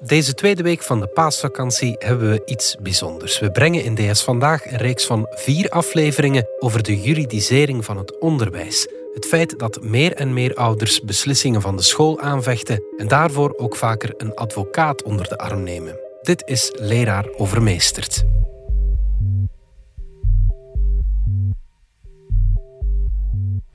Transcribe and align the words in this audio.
Deze 0.00 0.34
tweede 0.34 0.62
week 0.62 0.82
van 0.82 1.00
de 1.00 1.06
paasvakantie 1.06 1.96
hebben 1.98 2.30
we 2.30 2.42
iets 2.44 2.76
bijzonders. 2.80 3.38
We 3.38 3.50
brengen 3.50 3.84
in 3.84 3.94
DS 3.94 4.22
Vandaag 4.22 4.66
een 4.66 4.76
reeks 4.76 5.06
van 5.06 5.26
vier 5.30 5.68
afleveringen 5.68 6.48
over 6.58 6.82
de 6.82 7.00
juridisering 7.00 7.84
van 7.84 7.96
het 7.96 8.18
onderwijs. 8.18 8.86
Het 9.14 9.26
feit 9.26 9.58
dat 9.58 9.82
meer 9.82 10.14
en 10.14 10.32
meer 10.32 10.54
ouders 10.54 11.00
beslissingen 11.00 11.60
van 11.60 11.76
de 11.76 11.82
school 11.82 12.20
aanvechten 12.20 12.82
en 12.96 13.08
daarvoor 13.08 13.54
ook 13.56 13.76
vaker 13.76 14.14
een 14.16 14.34
advocaat 14.34 15.02
onder 15.02 15.28
de 15.28 15.38
arm 15.38 15.62
nemen. 15.62 15.98
Dit 16.22 16.42
is 16.46 16.72
Leraar 16.76 17.28
Overmeesterd. 17.36 18.24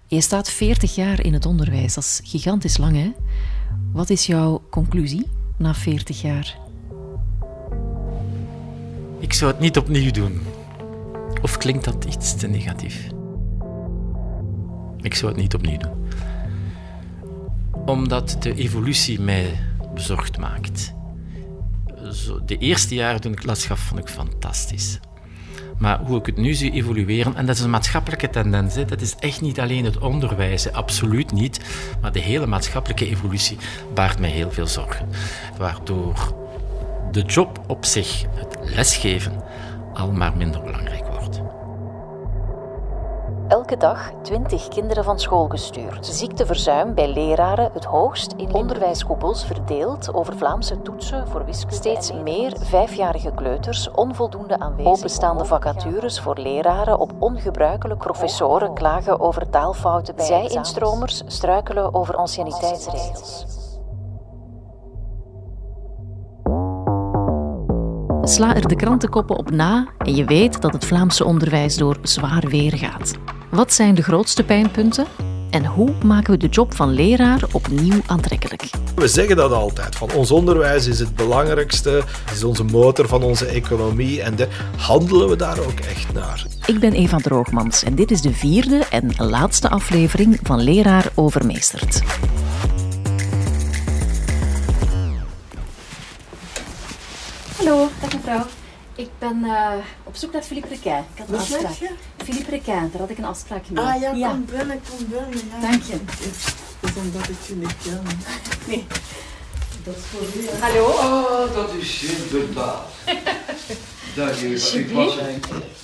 Je 0.08 0.22
staat 0.22 0.50
40 0.50 0.96
jaar 0.96 1.26
in 1.26 1.34
het 1.34 1.46
onderwijs. 1.46 1.94
Dat 1.94 2.04
is 2.04 2.22
gigantisch 2.24 2.78
lang, 2.78 2.96
hè? 2.96 3.12
Wat 3.92 4.10
is 4.10 4.26
jouw 4.26 4.62
conclusie 4.70 5.42
na 5.64 5.74
40 5.74 6.22
jaar? 6.22 6.58
Ik 9.20 9.34
zou 9.34 9.52
het 9.52 9.60
niet 9.60 9.78
opnieuw 9.78 10.12
doen. 10.12 10.42
Of 11.42 11.58
klinkt 11.58 11.84
dat 11.84 12.06
iets 12.06 12.36
te 12.36 12.48
negatief? 12.48 13.08
Ik 15.02 15.16
zou 15.16 15.32
het 15.32 15.42
niet 15.42 15.54
opnieuw 15.54 15.78
doen. 15.78 16.08
Omdat 17.86 18.36
de 18.40 18.56
evolutie 18.56 19.20
mij 19.20 19.60
bezorgd 19.94 20.38
maakt. 20.38 20.94
Zo, 22.12 22.46
de 22.46 22.58
eerste 22.58 22.96
jaren 22.96 23.22
toen 23.22 23.32
ik 23.32 23.44
les 23.44 23.66
gaf, 23.66 23.80
vond 23.80 24.00
ik 24.00 24.08
fantastisch. 24.08 25.00
Maar 25.84 26.00
hoe 26.00 26.20
ik 26.20 26.26
het 26.26 26.38
nu 26.38 26.54
zie 26.54 26.72
evolueren, 26.72 27.36
en 27.36 27.46
dat 27.46 27.56
is 27.56 27.62
een 27.62 27.70
maatschappelijke 27.70 28.30
tendens, 28.30 28.76
hè. 28.76 28.86
dat 28.86 29.02
is 29.02 29.16
echt 29.20 29.42
niet 29.42 29.60
alleen 29.60 29.86
het 29.86 29.98
onderwijs, 29.98 30.72
absoluut 30.72 31.32
niet, 31.32 31.60
maar 32.02 32.12
de 32.12 32.20
hele 32.20 32.46
maatschappelijke 32.46 33.10
evolutie 33.10 33.58
baart 33.94 34.20
mij 34.20 34.30
heel 34.30 34.52
veel 34.52 34.68
zorgen. 34.68 35.10
Waardoor 35.58 36.36
de 37.12 37.22
job 37.22 37.64
op 37.68 37.86
zich, 37.86 38.26
het 38.34 38.58
lesgeven, 38.76 39.44
al 39.94 40.12
maar 40.12 40.38
minder 40.38 40.62
belangrijk. 40.62 41.03
Elke 43.54 43.78
dag 43.78 44.12
20 44.22 44.68
kinderen 44.68 45.04
van 45.04 45.20
school 45.20 45.48
gestuurd. 45.48 46.06
Ziekteverzuim 46.06 46.94
bij 46.94 47.14
leraren 47.14 47.70
het 47.74 47.84
hoogst 47.84 48.34
in 48.38 48.54
onderwijskoepels 48.54 49.46
verdeeld 49.46 50.14
over 50.14 50.38
Vlaamse 50.38 50.82
toetsen 50.82 51.28
voor 51.28 51.46
wiskunde. 51.46 51.76
Steeds 51.76 52.14
meer 52.14 52.54
vijfjarige 52.60 53.32
kleuters 53.36 53.92
onvoldoende 53.92 54.60
aanwezig. 54.60 54.92
Openstaande 54.92 55.46
vacatures 55.46 56.20
voor 56.20 56.38
leraren 56.38 57.00
op 57.00 57.14
ongebruikelijk. 57.20 58.00
Professoren 58.00 58.74
klagen 58.74 59.20
over 59.20 59.50
taalfouten 59.50 60.16
bij 60.16 60.26
Zij-instromers 60.26 61.24
struikelen 61.28 61.94
over 61.94 62.16
anciëniteitsregels. 62.16 63.46
Sla 68.22 68.56
er 68.56 68.68
de 68.68 68.76
krantenkoppen 68.76 69.38
op 69.38 69.52
na 69.52 69.88
en 69.98 70.16
je 70.16 70.26
weet 70.26 70.62
dat 70.62 70.74
het 70.74 70.86
Vlaamse 70.86 71.26
onderwijs 71.26 71.78
door 71.78 71.98
zwaar 72.02 72.48
weer 72.48 72.78
gaat. 72.78 73.33
Wat 73.54 73.74
zijn 73.74 73.96
de 73.96 74.04
grootste 74.04 74.44
pijnpunten? 74.44 75.06
En 75.50 75.66
hoe 75.66 75.94
maken 76.04 76.32
we 76.32 76.38
de 76.38 76.48
job 76.48 76.76
van 76.76 76.90
leraar 76.90 77.44
opnieuw 77.52 78.02
aantrekkelijk? 78.06 78.70
We 78.96 79.08
zeggen 79.08 79.36
dat 79.36 79.52
altijd. 79.52 79.96
Van 79.96 80.12
ons 80.12 80.32
onderwijs 80.32 80.88
is 80.88 81.00
het 81.00 81.16
belangrijkste, 81.16 81.90
het 82.26 82.36
is 82.36 82.44
onze 82.44 82.64
motor 82.64 83.08
van 83.08 83.24
onze 83.24 83.46
economie 83.46 84.22
en 84.22 84.36
de, 84.36 84.48
handelen 84.78 85.30
we 85.30 85.36
daar 85.36 85.60
ook 85.60 85.80
echt 85.80 86.14
naar. 86.14 86.46
Ik 86.66 86.80
ben 86.80 86.94
Eva 86.94 87.18
Droogmans 87.18 87.84
en 87.84 87.96
dit 87.96 88.12
is 88.12 88.22
de 88.22 88.34
vierde 88.34 88.84
en 88.90 89.14
laatste 89.18 89.70
aflevering 89.70 90.40
van 90.44 90.62
Leraar 90.62 91.12
Overmeesterd. 91.16 92.02
Hallo, 97.58 97.88
dag 98.02 98.14
mevrouw. 98.14 98.46
Ik 98.96 99.10
ben 99.20 99.38
uh, 99.44 99.72
op 100.04 100.16
zoek 100.16 100.34
naar 100.34 100.42
Philippe 100.42 100.68
Requin. 100.68 100.98
Ik 100.98 101.18
had 101.18 101.28
een 101.28 101.34
Wat 101.34 101.40
afspraak. 101.42 101.72
je? 101.72 101.90
Philippe 102.24 102.50
Requin, 102.50 102.90
daar 102.92 103.02
had 103.02 103.10
ik 103.10 103.18
een 103.18 103.26
afspraak 103.26 103.70
mee. 103.70 103.84
Ah 103.86 104.02
ja, 104.18 104.30
kom 104.30 104.46
binnen, 104.46 104.82
kom 104.90 105.08
binnen. 105.10 105.30
Ja. 105.62 105.70
Dank 105.70 105.84
je. 105.84 105.94
Het 105.94 106.90
is 106.90 106.96
omdat 106.96 107.30
ik 107.30 107.36
je 107.48 107.56
niet 107.56 107.76
ken. 107.84 108.02
Nee. 108.68 108.86
Dat 109.84 109.96
is 109.96 110.04
voor 110.04 110.42
u. 110.42 110.48
Hallo? 110.60 110.86
Oh, 110.86 111.56
dat 111.56 111.74
is 111.74 112.04
inderdaad. 112.04 112.82
Dag 114.16 114.42
Eva, 114.42 114.78
ik 114.78 114.90
was, 114.92 115.16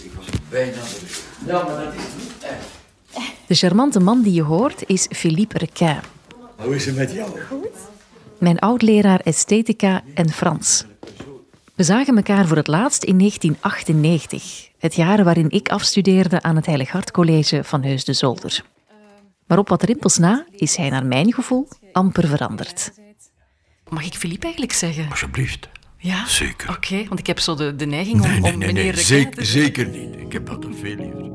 ik 0.03 0.11
was 0.15 0.25
bijna 0.49 0.71
er. 0.71 1.17
Ja, 1.45 1.63
maar 1.63 1.83
dat 1.83 1.93
is 1.93 2.23
niet 2.23 2.33
echt. 2.43 3.27
De 3.47 3.55
charmante 3.55 3.99
man 3.99 4.21
die 4.21 4.33
je 4.33 4.41
hoort 4.43 4.83
is 4.87 5.07
Philippe 5.09 5.57
Requin. 5.57 5.99
Hoe 6.55 6.75
is 6.75 6.85
het 6.85 6.95
met 6.95 7.11
jou? 7.11 7.39
Mijn 8.37 8.59
oud-leraar 8.59 9.19
esthetica 9.19 10.03
en 10.13 10.29
Frans. 10.29 10.85
We 11.79 11.85
zagen 11.85 12.15
elkaar 12.15 12.47
voor 12.47 12.57
het 12.57 12.67
laatst 12.67 13.03
in 13.03 13.17
1998, 13.17 14.69
het 14.79 14.95
jaar 14.95 15.23
waarin 15.23 15.49
ik 15.49 15.69
afstudeerde 15.69 16.41
aan 16.41 16.55
het 16.55 16.65
Heilig 16.65 16.89
Hart 16.89 17.11
College 17.11 17.63
van 17.63 17.83
Heus 17.83 18.05
de 18.05 18.13
Zolder. 18.13 18.63
Maar 19.47 19.57
op 19.57 19.69
wat 19.69 19.83
rimpels 19.83 20.17
na 20.17 20.45
is 20.51 20.75
hij 20.75 20.89
naar 20.89 21.05
mijn 21.05 21.33
gevoel 21.33 21.67
amper 21.91 22.27
veranderd. 22.27 22.91
Mag 23.89 24.05
ik 24.05 24.13
Philippe 24.13 24.43
eigenlijk 24.43 24.73
zeggen? 24.73 25.09
Alsjeblieft. 25.09 25.69
Ja? 25.97 26.25
Zeker. 26.27 26.69
Oké, 26.69 27.03
want 27.07 27.19
ik 27.19 27.27
heb 27.27 27.39
zo 27.39 27.55
de, 27.55 27.75
de 27.75 27.85
neiging 27.85 28.21
om, 28.21 28.29
Nee, 28.29 28.39
nee, 28.39 28.51
om 28.53 28.57
nee, 28.59 28.67
meneer 28.73 28.93
nee. 28.93 29.03
Zeker, 29.03 29.31
te- 29.31 29.45
zeker 29.45 29.87
niet. 29.87 30.15
Ik 30.15 30.31
heb 30.33 30.45
dat 30.45 30.63
er 30.63 30.73
veel 30.73 30.95
liever. 30.95 31.31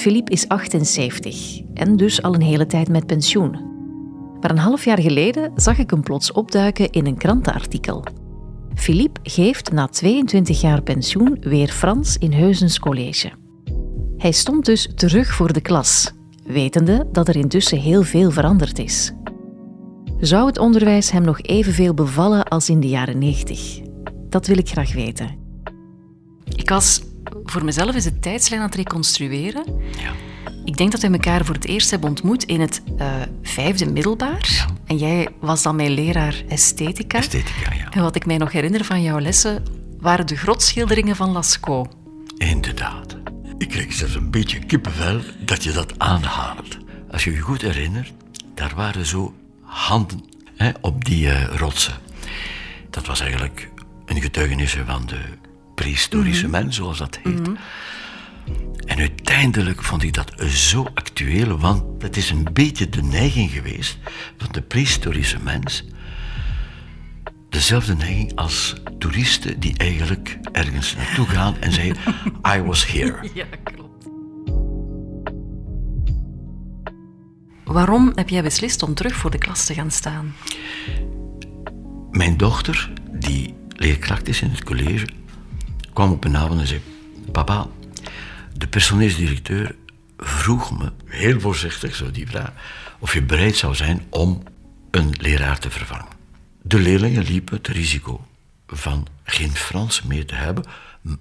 Philippe 0.00 0.32
is 0.32 0.48
78 0.48 1.60
en 1.74 1.96
dus 1.96 2.22
al 2.22 2.34
een 2.34 2.42
hele 2.42 2.66
tijd 2.66 2.88
met 2.88 3.06
pensioen. 3.06 3.76
Maar 4.40 4.50
een 4.50 4.58
half 4.58 4.84
jaar 4.84 5.00
geleden 5.00 5.52
zag 5.54 5.78
ik 5.78 5.90
hem 5.90 6.02
plots 6.02 6.32
opduiken 6.32 6.90
in 6.90 7.06
een 7.06 7.16
krantenartikel. 7.16 8.04
Philippe 8.74 9.20
geeft 9.22 9.72
na 9.72 9.86
22 9.86 10.60
jaar 10.60 10.82
pensioen 10.82 11.36
weer 11.40 11.68
Frans 11.68 12.16
in 12.16 12.32
Heusens 12.32 12.78
College. 12.78 13.30
Hij 14.16 14.32
stond 14.32 14.64
dus 14.64 14.88
terug 14.94 15.34
voor 15.34 15.52
de 15.52 15.60
klas, 15.60 16.12
wetende 16.44 17.08
dat 17.12 17.28
er 17.28 17.36
intussen 17.36 17.78
heel 17.78 18.02
veel 18.02 18.30
veranderd 18.30 18.78
is. 18.78 19.12
Zou 20.20 20.46
het 20.46 20.58
onderwijs 20.58 21.10
hem 21.10 21.22
nog 21.22 21.40
evenveel 21.40 21.94
bevallen 21.94 22.44
als 22.44 22.68
in 22.68 22.80
de 22.80 22.88
jaren 22.88 23.18
90? 23.18 23.80
Dat 24.28 24.46
wil 24.46 24.58
ik 24.58 24.68
graag 24.68 24.94
weten. 24.94 25.36
Ik 26.56 26.68
was 26.68 27.02
voor 27.44 27.64
mezelf 27.64 27.94
eens 27.94 28.04
de 28.04 28.18
tijdslijn 28.18 28.60
aan 28.60 28.66
het 28.66 28.76
reconstrueren. 28.76 29.64
Ja. 29.98 30.27
Ik 30.68 30.76
denk 30.76 30.92
dat 30.92 31.00
we 31.00 31.08
elkaar 31.08 31.44
voor 31.44 31.54
het 31.54 31.64
eerst 31.64 31.90
hebben 31.90 32.08
ontmoet 32.08 32.44
in 32.44 32.60
het 32.60 32.82
eh, 32.98 33.06
vijfde 33.42 33.90
middelbaar. 33.90 34.66
En 34.86 34.96
jij 34.96 35.28
was 35.40 35.62
dan 35.62 35.76
mijn 35.76 35.90
leraar 35.90 36.42
esthetica. 36.48 37.18
Esthetica, 37.18 37.74
ja. 37.74 37.90
En 37.90 38.02
wat 38.02 38.16
ik 38.16 38.26
mij 38.26 38.36
nog 38.36 38.52
herinner 38.52 38.84
van 38.84 39.02
jouw 39.02 39.20
lessen 39.20 39.62
waren 40.00 40.26
de 40.26 40.36
grotschilderingen 40.36 41.16
van 41.16 41.30
Lascaux. 41.30 41.94
Inderdaad. 42.36 43.16
Ik 43.58 43.68
kreeg 43.68 43.92
zelfs 43.92 44.14
een 44.14 44.30
beetje 44.30 44.58
kippenvel 44.58 45.20
dat 45.44 45.64
je 45.64 45.72
dat 45.72 45.98
aanhaalt. 45.98 46.78
Als 47.10 47.24
je 47.24 47.30
je 47.30 47.40
goed 47.40 47.62
herinnert, 47.62 48.12
daar 48.54 48.72
waren 48.76 49.06
zo 49.06 49.34
handen 49.62 50.24
hè, 50.56 50.70
op 50.80 51.04
die 51.04 51.30
eh, 51.30 51.56
rotsen. 51.56 51.94
Dat 52.90 53.06
was 53.06 53.20
eigenlijk 53.20 53.68
een 54.06 54.20
getuigenis 54.20 54.78
van 54.86 55.06
de 55.06 55.20
prehistorische 55.74 56.48
mens, 56.48 56.76
zoals 56.76 56.98
dat 56.98 57.18
heet. 57.22 57.50
En 58.84 58.98
uiteindelijk 58.98 59.82
vond 59.82 60.02
ik 60.02 60.14
dat 60.14 60.32
zo 60.48 60.86
actueel, 60.94 61.58
want 61.58 62.02
het 62.02 62.16
is 62.16 62.30
een 62.30 62.46
beetje 62.52 62.88
de 62.88 63.02
neiging 63.02 63.50
geweest 63.50 63.98
van 64.36 64.48
de 64.50 64.62
prehistorische 64.62 65.38
mens. 65.42 65.84
Dezelfde 67.48 67.94
neiging 67.94 68.36
als 68.36 68.74
toeristen 68.98 69.60
die 69.60 69.76
eigenlijk 69.76 70.38
ergens 70.52 70.96
naartoe 70.96 71.26
gaan 71.26 71.56
en 71.60 71.72
zeggen: 71.72 72.14
I 72.56 72.62
was 72.62 72.86
here. 72.86 73.30
Ja, 73.34 73.46
klopt. 73.62 73.88
Waarom 77.64 78.12
heb 78.14 78.28
jij 78.28 78.42
beslist 78.42 78.82
om 78.82 78.94
terug 78.94 79.14
voor 79.14 79.30
de 79.30 79.38
klas 79.38 79.66
te 79.66 79.74
gaan 79.74 79.90
staan? 79.90 80.34
Mijn 82.10 82.36
dochter, 82.36 82.92
die 83.12 83.54
leerkracht 83.68 84.28
is 84.28 84.42
in 84.42 84.50
het 84.50 84.64
college, 84.64 85.06
kwam 85.92 86.10
op 86.12 86.24
een 86.24 86.36
avond 86.36 86.60
en 86.60 86.66
zei: 86.66 86.80
Papa, 87.32 87.66
de 88.58 88.68
personeelsdirecteur 88.68 89.74
vroeg 90.18 90.78
me, 90.78 90.92
heel 91.04 91.40
voorzichtig 91.40 91.94
zo 91.94 92.10
die 92.10 92.26
vraag, 92.28 92.52
of 92.98 93.12
je 93.12 93.22
bereid 93.22 93.56
zou 93.56 93.74
zijn 93.74 94.06
om 94.10 94.42
een 94.90 95.14
leraar 95.18 95.58
te 95.58 95.70
vervangen. 95.70 96.16
De 96.62 96.78
leerlingen 96.78 97.22
liepen 97.24 97.56
het 97.56 97.68
risico 97.68 98.26
van 98.66 99.06
geen 99.24 99.56
Frans 99.56 100.02
meer 100.02 100.26
te 100.26 100.34
hebben, 100.34 100.64
m- 101.00 101.12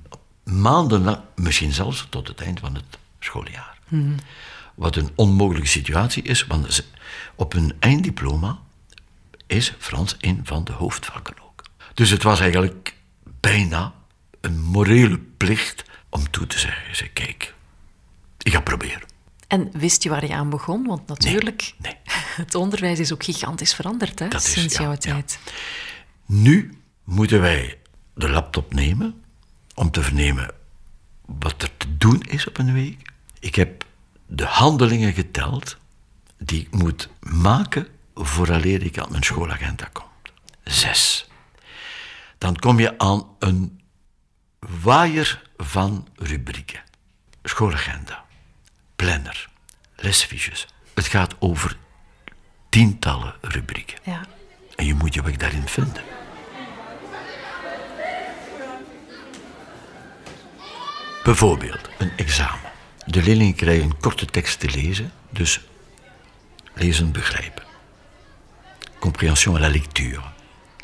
maanden 0.43 1.03
lang, 1.03 1.19
misschien 1.35 1.71
zelfs 1.73 2.07
tot 2.09 2.27
het 2.27 2.41
eind 2.41 2.59
van 2.59 2.75
het 2.75 2.97
schooljaar. 3.19 3.77
Wat 4.75 4.95
een 4.95 5.09
onmogelijke 5.15 5.67
situatie 5.67 6.23
is, 6.23 6.47
want 6.47 6.87
op 7.35 7.53
een 7.53 7.73
einddiploma 7.79 8.59
is 9.47 9.73
Frans 9.77 10.15
een 10.19 10.39
van 10.43 10.63
de 10.63 10.71
hoofdvakken 10.71 11.35
ook. 11.41 11.63
Dus 11.93 12.09
het 12.09 12.23
was 12.23 12.39
eigenlijk 12.39 12.95
bijna 13.39 13.93
een 14.41 14.61
morele 14.61 15.17
plicht 15.37 15.83
om 16.09 16.30
toe 16.30 16.48
te 16.48 16.59
zeggen. 16.59 16.89
Ik 16.89 16.95
zei, 16.95 17.09
kijk, 17.13 17.54
ik 18.42 18.51
ga 18.51 18.62
proberen. 18.62 19.07
En 19.48 19.69
wist 19.71 20.04
je 20.04 20.09
waar 20.09 20.25
je 20.25 20.33
aan 20.33 20.50
begon? 20.50 20.86
Want 20.86 21.07
natuurlijk... 21.07 21.74
Nee. 21.77 21.95
Het 22.44 22.56
onderwijs 22.56 23.00
is 23.00 23.13
ook 23.13 23.24
gigantisch 23.24 23.74
veranderd 23.74 24.19
hè, 24.19 24.27
Dat 24.27 24.44
sinds 24.44 24.77
jouw 24.77 24.92
ja. 24.92 24.98
tijd. 24.98 25.39
Nu 26.25 26.77
moeten 27.04 27.42
wij 27.42 27.80
de 28.13 28.30
laptop 28.30 28.74
nemen 28.74 29.21
om 29.75 29.92
te 29.92 30.01
vernemen 30.01 30.51
wat 31.25 31.62
er 31.62 31.77
te 31.77 31.98
doen 31.98 32.21
is 32.21 32.48
op 32.48 32.57
een 32.57 32.74
week. 32.74 33.12
Ik 33.39 33.56
heb 33.56 33.86
de 34.25 34.45
handelingen 34.45 35.13
geteld 35.13 35.77
die 36.38 36.62
ik 36.62 36.71
moet 36.71 37.09
maken 37.19 37.88
vooraleer 38.15 38.83
ik 38.83 38.98
aan 38.98 39.12
mijn 39.12 39.24
schoolagenda 39.24 39.89
kom. 39.92 40.06
Zes. 40.63 41.27
Dan 42.38 42.56
kom 42.56 42.80
je 42.80 42.98
aan 42.98 43.27
een 43.39 43.80
waaier 44.81 45.41
van 45.57 46.07
rubrieken. 46.15 46.81
Schoolagenda, 47.43 48.25
planner, 48.95 49.49
lesfiches. 49.95 50.67
Het 50.93 51.07
gaat 51.07 51.35
over 51.39 51.77
tientallen 52.69 53.35
rubrieken. 53.41 53.97
Ja. 54.03 54.25
En 54.75 54.85
je 54.85 54.93
moet 54.93 55.13
je 55.13 55.23
weg 55.23 55.35
daarin 55.35 55.67
vinden. 55.67 56.03
Bijvoorbeeld 61.23 61.89
een 61.97 62.11
examen. 62.15 62.71
De 63.05 63.23
leerlingen 63.23 63.55
krijgen 63.55 63.83
een 63.83 63.99
korte 63.99 64.25
tekst 64.25 64.59
te 64.59 64.69
lezen, 64.69 65.11
dus 65.29 65.61
lezen 66.73 67.11
begrijpen. 67.11 67.63
Compréhension 68.99 69.55
à 69.55 69.59
la 69.59 69.69
lecture. 69.69 70.21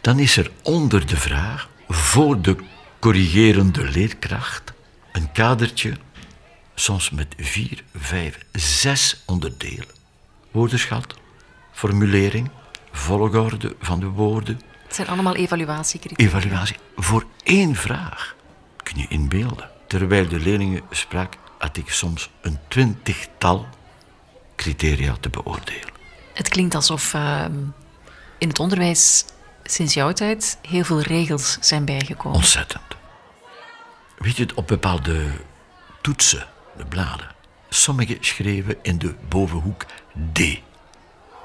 Dan 0.02 0.20
is 0.20 0.38
er 0.38 0.52
onder 0.62 1.06
de 1.06 1.18
vraag, 1.18 1.70
voor 1.88 2.42
de 2.42 2.56
corrigerende 3.04 3.84
leerkracht, 3.84 4.74
een 5.12 5.32
kadertje, 5.32 5.94
soms 6.76 7.10
met 7.10 7.28
vier, 7.38 7.84
vijf, 7.96 8.38
zes 8.52 9.24
onderdelen. 9.26 9.88
Woordenschat, 10.52 11.14
formulering, 11.72 12.50
volgorde 12.92 13.76
van 13.80 14.00
de 14.00 14.06
woorden, 14.06 14.62
Het 14.86 14.96
zijn 14.96 15.08
allemaal 15.08 15.36
evaluatiecriteria. 15.36 16.28
evaluatie 16.28 16.76
voor 16.96 17.26
één 17.44 17.76
vraag. 17.76 18.36
Kun 18.84 18.98
je 18.98 19.06
inbeelden. 19.08 19.70
Terwijl 19.88 20.28
de 20.28 20.40
leerlingen 20.40 20.82
sprak, 20.90 21.34
had 21.58 21.78
ik 21.78 21.90
soms 21.90 22.30
een 22.42 22.60
twintigtal 22.68 23.68
criteria 24.56 25.16
te 25.20 25.30
beoordelen. 25.30 25.94
Het 26.34 26.50
klinkt 26.50 26.76
alsof 26.76 27.14
ehm, 27.14 27.54
in 28.38 28.48
het 28.48 28.60
onderwijs 28.60 29.26
sinds 29.64 29.94
jouw 29.94 30.12
tijd 30.12 30.58
heel 30.62 30.84
veel 30.84 31.02
regels 31.02 31.58
zijn 31.60 31.86
bijgekomen. 31.86 32.38
Ontzettend. 32.38 32.84
Weet 34.18 34.38
je, 34.38 34.48
op 34.56 34.68
bepaalde 34.68 35.26
toetsen, 36.02 36.48
de 36.78 36.86
bladen, 36.86 37.32
sommigen 37.70 38.18
schreven 38.20 38.78
in 38.82 38.98
de 38.98 39.16
bovenhoek 39.30 39.86
D. 40.34 40.40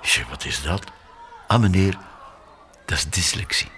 Zeg, 0.03 0.29
wat 0.29 0.45
is 0.45 0.63
dat? 0.63 0.85
Ah 1.47 1.61
meneer, 1.61 1.99
dat 2.85 2.99
is 2.99 3.11
dyslexie. 3.11 3.71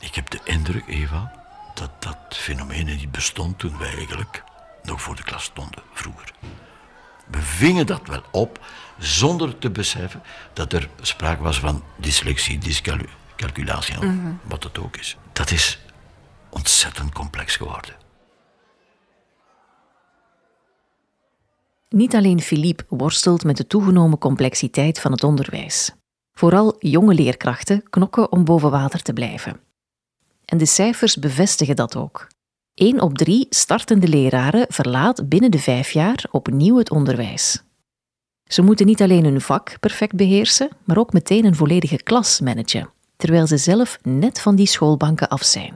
Ik 0.00 0.14
heb 0.14 0.30
de 0.30 0.40
indruk, 0.44 0.84
Eva, 0.86 1.32
dat 1.74 1.90
dat 1.98 2.16
fenomeen 2.28 2.84
niet 2.84 3.12
bestond 3.12 3.58
toen 3.58 3.78
wij 3.78 3.94
eigenlijk 3.94 4.42
nog 4.82 5.02
voor 5.02 5.16
de 5.16 5.22
klas 5.22 5.44
stonden, 5.44 5.82
vroeger. 5.92 6.32
We 7.26 7.42
vingen 7.42 7.86
dat 7.86 8.06
wel 8.06 8.22
op 8.30 8.66
zonder 8.98 9.58
te 9.58 9.70
beseffen 9.70 10.22
dat 10.52 10.72
er 10.72 10.88
sprake 11.00 11.42
was 11.42 11.60
van 11.60 11.84
dyslexie, 11.96 12.58
dyscalculatie, 13.38 13.96
wat 14.48 14.64
het 14.64 14.78
ook 14.78 14.96
is. 14.96 15.16
Dat 15.32 15.50
is 15.50 15.78
ontzettend 16.50 17.12
complex 17.12 17.56
geworden. 17.56 17.94
Niet 21.88 22.14
alleen 22.14 22.40
Philippe 22.40 22.84
worstelt 22.88 23.44
met 23.44 23.56
de 23.56 23.66
toegenomen 23.66 24.18
complexiteit 24.18 25.00
van 25.00 25.12
het 25.12 25.24
onderwijs. 25.24 25.90
Vooral 26.32 26.76
jonge 26.78 27.14
leerkrachten 27.14 27.82
knokken 27.90 28.32
om 28.32 28.44
boven 28.44 28.70
water 28.70 29.02
te 29.02 29.12
blijven. 29.12 29.60
En 30.44 30.58
de 30.58 30.66
cijfers 30.66 31.16
bevestigen 31.16 31.76
dat 31.76 31.96
ook. 31.96 32.28
1 32.74 33.00
op 33.00 33.18
3 33.18 33.46
startende 33.50 34.08
leraren 34.08 34.66
verlaat 34.68 35.28
binnen 35.28 35.50
de 35.50 35.58
vijf 35.58 35.90
jaar 35.90 36.24
opnieuw 36.30 36.76
het 36.76 36.90
onderwijs. 36.90 37.62
Ze 38.44 38.62
moeten 38.62 38.86
niet 38.86 39.02
alleen 39.02 39.24
hun 39.24 39.40
vak 39.40 39.80
perfect 39.80 40.14
beheersen, 40.14 40.68
maar 40.84 40.98
ook 40.98 41.12
meteen 41.12 41.44
een 41.44 41.54
volledige 41.54 42.02
klas 42.02 42.40
managen, 42.40 42.90
terwijl 43.18 43.46
ze 43.46 43.56
zelf 43.56 43.98
net 44.02 44.40
van 44.40 44.56
die 44.56 44.66
schoolbanken 44.66 45.28
af 45.28 45.44
zijn. 45.44 45.72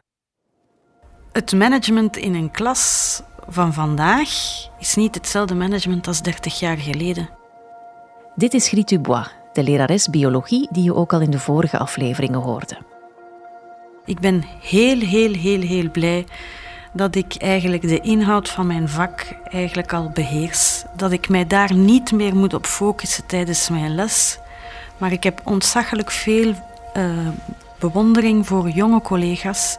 Het 1.32 1.52
management 1.52 2.16
in 2.16 2.34
een 2.34 2.50
klas 2.50 3.22
van 3.48 3.72
vandaag 3.72 4.28
is 4.78 4.94
niet 4.94 5.14
hetzelfde 5.14 5.54
management 5.54 6.06
als 6.06 6.22
30 6.22 6.58
jaar 6.58 6.76
geleden. 6.76 7.28
Dit 8.34 8.54
is 8.54 8.68
Griet 8.68 8.88
Dubois, 8.88 9.28
de 9.52 9.62
lerares 9.62 10.08
biologie 10.08 10.68
die 10.70 10.82
je 10.84 10.94
ook 10.94 11.12
al 11.12 11.20
in 11.20 11.30
de 11.30 11.38
vorige 11.38 11.78
afleveringen 11.78 12.40
hoorde. 12.40 12.76
Ik 14.04 14.20
ben 14.20 14.44
heel, 14.60 15.00
heel, 15.00 15.32
heel, 15.32 15.60
heel 15.60 15.90
blij 15.90 16.26
dat 16.92 17.14
ik 17.14 17.34
eigenlijk 17.38 17.82
de 17.82 18.00
inhoud 18.00 18.48
van 18.48 18.66
mijn 18.66 18.88
vak 18.88 19.26
eigenlijk 19.44 19.92
al 19.92 20.10
beheers. 20.14 20.84
Dat 20.96 21.12
ik 21.12 21.28
mij 21.28 21.46
daar 21.46 21.74
niet 21.74 22.12
meer 22.12 22.36
moet 22.36 22.54
op 22.54 22.66
focussen 22.66 23.26
tijdens 23.26 23.68
mijn 23.68 23.94
les. 23.94 24.38
Maar 24.98 25.12
ik 25.12 25.22
heb 25.22 25.40
ontzaglijk 25.44 26.10
veel 26.10 26.54
eh, 26.92 27.28
bewondering 27.78 28.46
voor 28.46 28.68
jonge 28.68 29.00
collega's 29.00 29.78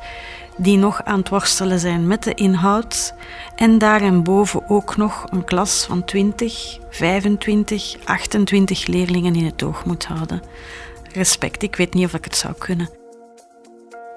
die 0.57 0.77
nog 0.77 1.03
aan 1.03 1.19
het 1.19 1.29
worstelen 1.29 1.79
zijn 1.79 2.07
met 2.07 2.23
de 2.23 2.33
inhoud. 2.33 3.13
En 3.55 3.77
daarboven 3.77 4.69
ook 4.69 4.97
nog 4.97 5.25
een 5.29 5.43
klas 5.43 5.85
van 5.85 6.03
20, 6.03 6.77
25, 6.89 7.95
28 8.03 8.87
leerlingen 8.87 9.35
in 9.35 9.45
het 9.45 9.63
oog 9.63 9.85
moet 9.85 10.05
houden. 10.05 10.41
Respect, 11.13 11.63
ik 11.63 11.75
weet 11.75 11.93
niet 11.93 12.05
of 12.05 12.13
ik 12.13 12.23
het 12.23 12.35
zou 12.35 12.53
kunnen. 12.57 12.89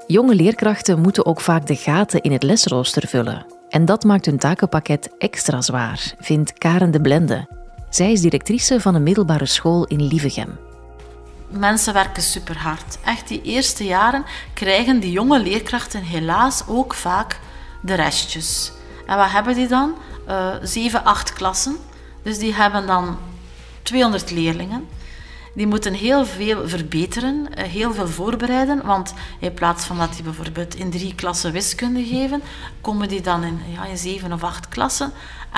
Jonge 0.06 0.34
leerkrachten 0.34 1.00
moeten 1.00 1.26
ook 1.26 1.40
vaak 1.40 1.66
de 1.66 1.76
gaten 1.76 2.20
in 2.20 2.32
het 2.32 2.42
lesrooster 2.42 3.08
vullen. 3.08 3.46
En 3.68 3.84
dat 3.84 4.04
maakt 4.04 4.26
hun 4.26 4.38
takenpakket 4.38 5.10
extra 5.18 5.60
zwaar, 5.60 6.14
vindt 6.18 6.52
Karen 6.52 6.90
de 6.90 7.00
Blende. 7.00 7.48
Zij 7.90 8.12
is 8.12 8.20
directrice 8.20 8.80
van 8.80 8.94
een 8.94 9.02
middelbare 9.02 9.46
school 9.46 9.84
in 9.84 10.02
Lievegem. 10.02 10.58
Mensen 11.48 11.94
werken 11.94 12.22
super 12.22 12.58
hard. 12.58 12.98
Echt, 13.04 13.28
die 13.28 13.42
eerste 13.42 13.84
jaren 13.84 14.24
krijgen 14.54 15.00
die 15.00 15.10
jonge 15.10 15.40
leerkrachten 15.40 16.02
helaas 16.02 16.62
ook 16.66 16.94
vaak 16.94 17.40
de 17.80 17.94
restjes. 17.94 18.72
En 19.06 19.16
wat 19.16 19.30
hebben 19.30 19.54
die 19.54 19.68
dan? 19.68 19.94
Eh 20.26 20.54
zeven, 20.62 21.04
acht 21.04 21.32
klassen. 21.32 21.76
Dus 22.22 22.38
die 22.38 22.54
hebben 22.54 22.86
dan 22.86 23.18
200 23.82 24.30
leerlingen. 24.30 24.88
Die 25.54 25.66
moeten 25.66 25.94
heel 25.94 26.26
veel 26.26 26.68
verbeteren, 26.68 27.54
eh, 27.54 27.64
heel 27.68 27.94
veel 27.94 28.08
voorbereiden. 28.08 28.86
Want 28.86 29.14
in 29.40 29.54
plaats 29.54 29.84
van 29.84 29.98
dat 29.98 30.12
die 30.14 30.22
bijvoorbeeld 30.22 30.74
in 30.74 30.90
drie 30.90 31.14
klassen 31.14 31.52
wiskunde 31.52 32.04
geven, 32.04 32.42
komen 32.80 33.08
die 33.08 33.20
dan 33.20 33.44
in, 33.44 33.60
ja, 33.72 33.84
in 33.84 33.98
zeven 33.98 34.32
of 34.32 34.42
acht 34.42 34.68
klassen. 34.68 35.12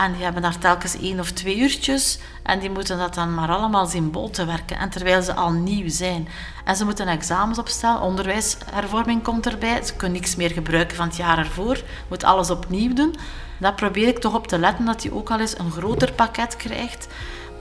En 0.05 0.13
die 0.13 0.23
hebben 0.23 0.43
daar 0.43 0.59
telkens 0.59 0.99
één 1.01 1.21
of 1.21 1.31
twee 1.31 1.59
uurtjes. 1.59 2.19
En 2.43 2.59
die 2.59 2.71
moeten 2.71 2.99
dat 2.99 3.15
dan 3.15 3.35
maar 3.35 3.49
allemaal 3.49 3.87
zien 3.87 4.11
bol 4.11 4.31
te 4.31 4.45
werken. 4.45 4.79
En 4.79 4.91
terwijl 4.91 5.23
ze 5.23 5.35
al 5.35 5.51
nieuw 5.51 5.89
zijn. 5.89 6.29
En 6.65 6.77
ze 6.77 6.85
moeten 6.85 7.09
examens 7.09 7.59
opstellen. 7.59 8.01
Onderwijshervorming 8.01 9.23
komt 9.23 9.47
erbij. 9.47 9.83
Ze 9.83 9.95
kunnen 9.95 10.21
niks 10.21 10.37
meer 10.37 10.51
gebruiken 10.51 10.97
van 10.97 11.07
het 11.07 11.17
jaar 11.17 11.39
ervoor. 11.39 11.83
Moet 12.09 12.25
alles 12.25 12.51
opnieuw 12.51 12.95
doen. 12.95 13.15
Daar 13.59 13.75
probeer 13.75 14.09
ik 14.09 14.19
toch 14.19 14.35
op 14.35 14.47
te 14.47 14.59
letten 14.59 14.85
dat 14.85 15.03
hij 15.03 15.13
ook 15.13 15.31
al 15.31 15.41
eens 15.41 15.59
een 15.59 15.71
groter 15.71 16.13
pakket 16.13 16.57
krijgt. 16.57 17.09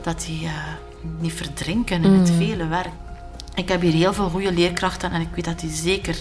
Dat 0.01 0.21
die 0.21 0.45
eh, 0.45 0.53
niet 1.19 1.33
verdrinken 1.33 2.03
in 2.03 2.13
het 2.13 2.31
vele 2.31 2.67
werk. 2.67 2.93
Ik 3.55 3.69
heb 3.69 3.81
hier 3.81 3.93
heel 3.93 4.13
veel 4.13 4.29
goede 4.29 4.51
leerkrachten 4.51 5.11
en 5.11 5.21
ik 5.21 5.29
weet 5.35 5.45
dat 5.45 5.59
die 5.59 5.71
zeker 5.71 6.17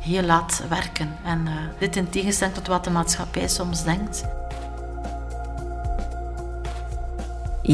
heel 0.00 0.22
laat 0.22 0.62
werken. 0.68 1.16
En 1.24 1.46
eh, 1.46 1.52
dit 1.78 1.96
in 1.96 2.10
tegenstelling 2.10 2.56
tot 2.56 2.66
wat 2.66 2.84
de 2.84 2.90
maatschappij 2.90 3.48
soms 3.48 3.84
denkt. 3.84 4.24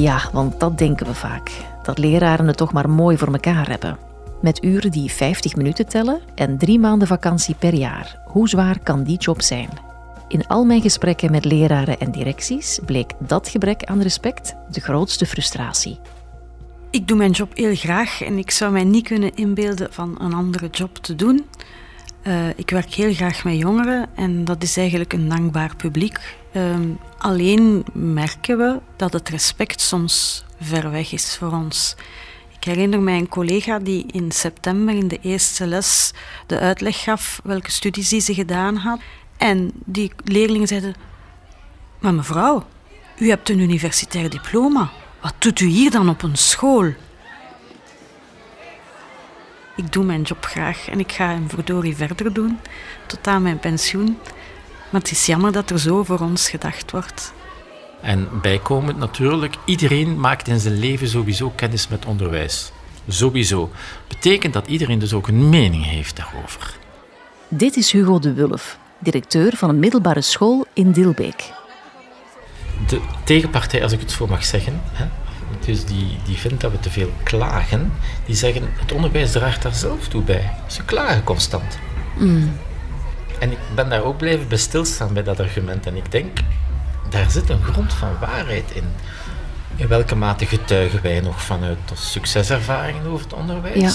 Ja, 0.01 0.31
want 0.33 0.61
dat 0.61 0.79
denken 0.79 1.07
we 1.07 1.15
vaak. 1.15 1.51
Dat 1.83 1.99
leraren 1.99 2.47
het 2.47 2.57
toch 2.57 2.73
maar 2.73 2.91
mooi 2.91 3.19
voor 3.19 3.33
elkaar 3.33 3.69
hebben. 3.69 3.99
Met 4.43 4.65
uren 4.65 4.91
die 4.91 5.11
50 5.11 5.57
minuten 5.57 5.87
tellen 5.87 6.21
en 6.35 6.59
drie 6.59 6.79
maanden 6.79 7.09
vakantie 7.09 7.55
per 7.55 7.75
jaar. 7.75 8.21
Hoe 8.25 8.49
zwaar 8.49 8.79
kan 8.79 9.03
die 9.03 9.19
job 9.19 9.43
zijn? 9.43 9.69
In 10.29 10.47
al 10.47 10.65
mijn 10.65 10.81
gesprekken 10.81 11.31
met 11.31 11.45
leraren 11.45 12.01
en 12.01 12.11
directies 12.11 12.79
bleek 12.87 13.13
dat 13.19 13.49
gebrek 13.49 13.85
aan 13.85 14.03
respect 14.03 14.55
de 14.71 14.81
grootste 14.81 15.27
frustratie. 15.27 15.99
Ik 16.91 17.09
doe 17.09 17.17
mijn 17.17 17.31
job 17.31 17.57
heel 17.57 17.75
graag 17.75 18.23
en 18.23 18.39
ik 18.39 18.51
zou 18.51 18.73
mij 18.73 18.85
niet 18.85 19.05
kunnen 19.05 19.35
inbeelden 19.35 19.93
van 19.93 20.17
een 20.21 20.35
andere 20.35 20.69
job 20.69 20.97
te 20.97 21.15
doen. 21.15 21.45
Eh, 22.27 22.49
ik 22.57 22.71
werk 22.71 22.95
heel 22.95 23.15
graag 23.15 23.45
met 23.45 23.59
jongeren 23.59 24.09
en 24.15 24.45
dat 24.45 24.63
is 24.63 24.77
eigenlijk 24.77 25.13
een 25.13 25.29
dankbaar 25.29 25.77
publiek. 25.77 26.37
Ehm, 26.53 26.89
alleen 27.19 27.85
merken 27.93 28.59
we 28.59 28.81
dat 28.97 29.13
het 29.13 29.29
respect 29.29 29.81
soms 29.81 30.45
ver 30.61 30.91
weg 30.91 31.13
is 31.13 31.37
voor 31.37 31.53
ons. 31.53 31.97
Ik 32.59 32.65
herinner 32.65 33.01
mij 33.01 33.19
een 33.19 33.29
collega 33.29 33.79
die 33.79 34.07
in 34.07 34.33
september 34.33 34.95
in 34.95 35.09
de 35.09 35.19
eerste 35.23 35.67
les 35.67 36.13
de 36.47 36.59
uitleg 36.59 37.03
gaf 37.03 37.41
welke 37.45 37.71
studies 37.71 38.09
die 38.09 38.21
ze 38.21 38.35
gedaan 38.35 38.77
had. 38.77 39.01
En 39.37 39.71
die 39.85 40.13
leerlingen 40.25 40.69
zeiden: 40.69 40.95
Maar 41.99 42.15
mevrouw, 42.15 42.67
u 43.19 43.29
hebt 43.29 43.49
een 43.49 43.61
universitair 43.61 44.31
diploma. 44.31 44.91
Wat 45.21 45.35
doet 45.39 45.61
u 45.61 45.67
hier 45.67 45.91
dan 45.91 46.09
op 46.09 46.23
een 46.23 46.37
school? 46.37 46.93
Ik 49.77 49.93
doe 49.93 50.05
mijn 50.05 50.23
job 50.23 50.45
graag 50.45 50.89
en 50.89 50.99
ik 50.99 51.13
ga 51.13 51.29
hem 51.29 51.49
verdorie 51.49 51.97
verder 51.97 52.33
doen 52.33 52.59
tot 53.07 53.27
aan 53.27 53.43
mijn 53.43 53.59
pensioen. 53.59 54.19
Maar 54.91 55.01
het 55.01 55.11
is 55.11 55.27
jammer 55.27 55.53
dat 55.53 55.71
er 55.71 55.79
zo 55.79 56.05
voor 56.05 56.21
ons 56.21 56.49
gedacht 56.49 56.91
wordt. 56.91 57.33
En 58.01 58.29
bijkomend 58.43 58.99
natuurlijk, 58.99 59.55
iedereen 59.65 60.21
maakt 60.21 60.49
in 60.49 60.61
zijn 60.61 60.79
leven 60.79 61.09
sowieso 61.09 61.53
kennis 61.57 61.89
met 61.89 62.07
onderwijs. 62.07 62.73
Sowieso. 63.09 63.71
Betekent 64.09 64.53
dat 64.53 64.67
iedereen 64.67 64.99
dus 64.99 65.13
ook 65.13 65.29
een 65.29 65.49
mening 65.49 65.85
heeft 65.85 66.17
daarover. 66.17 66.77
Dit 67.49 67.77
is 67.77 67.93
Hugo 67.93 68.19
de 68.19 68.33
Wulf, 68.33 68.79
directeur 68.99 69.57
van 69.57 69.69
een 69.69 69.79
middelbare 69.79 70.21
school 70.21 70.67
in 70.73 70.93
Dilbeek. 70.93 71.53
De 72.87 73.01
tegenpartij, 73.25 73.83
als 73.83 73.93
ik 73.93 74.01
het 74.01 74.11
zo 74.11 74.27
mag 74.27 74.45
zeggen, 74.45 74.81
hè, 74.93 75.07
dus 75.67 75.85
die, 75.85 76.19
die 76.25 76.37
vindt 76.37 76.61
dat 76.61 76.71
we 76.71 76.81
te 76.81 76.91
veel 76.91 77.13
klagen, 77.23 77.93
die 78.25 78.35
zeggen 78.35 78.63
het 78.73 78.93
onderwijs 78.93 79.33
draagt 79.33 79.63
daar 79.63 79.75
zelf 79.75 80.09
toe 80.09 80.23
bij. 80.23 80.51
Ze 80.67 80.85
klagen 80.85 81.25
constant. 81.25 81.79
En 83.39 83.51
ik 83.51 83.59
ben 83.75 83.89
daar 83.89 84.03
ook 84.03 84.17
blijven 84.17 84.49
bij 84.49 84.59
stilstaan 84.59 85.13
bij 85.13 85.23
dat 85.23 85.41
argument. 85.41 85.87
En 85.87 85.97
ik 85.97 86.11
denk, 86.11 86.39
daar 87.11 87.31
zit 87.31 87.49
een 87.49 87.63
grond 87.63 87.93
van 87.93 88.19
waarheid 88.21 88.71
in. 88.73 88.85
In 89.77 89.89
welke 89.89 90.15
mate 90.15 90.47
getuigen 90.47 91.03
wij 91.03 91.21
nog 91.21 91.43
vanuit 91.43 91.79
succeservaringen 91.95 93.07
over 93.07 93.25
het 93.25 93.35
onderwijs? 93.35 93.81
Ja. 93.81 93.93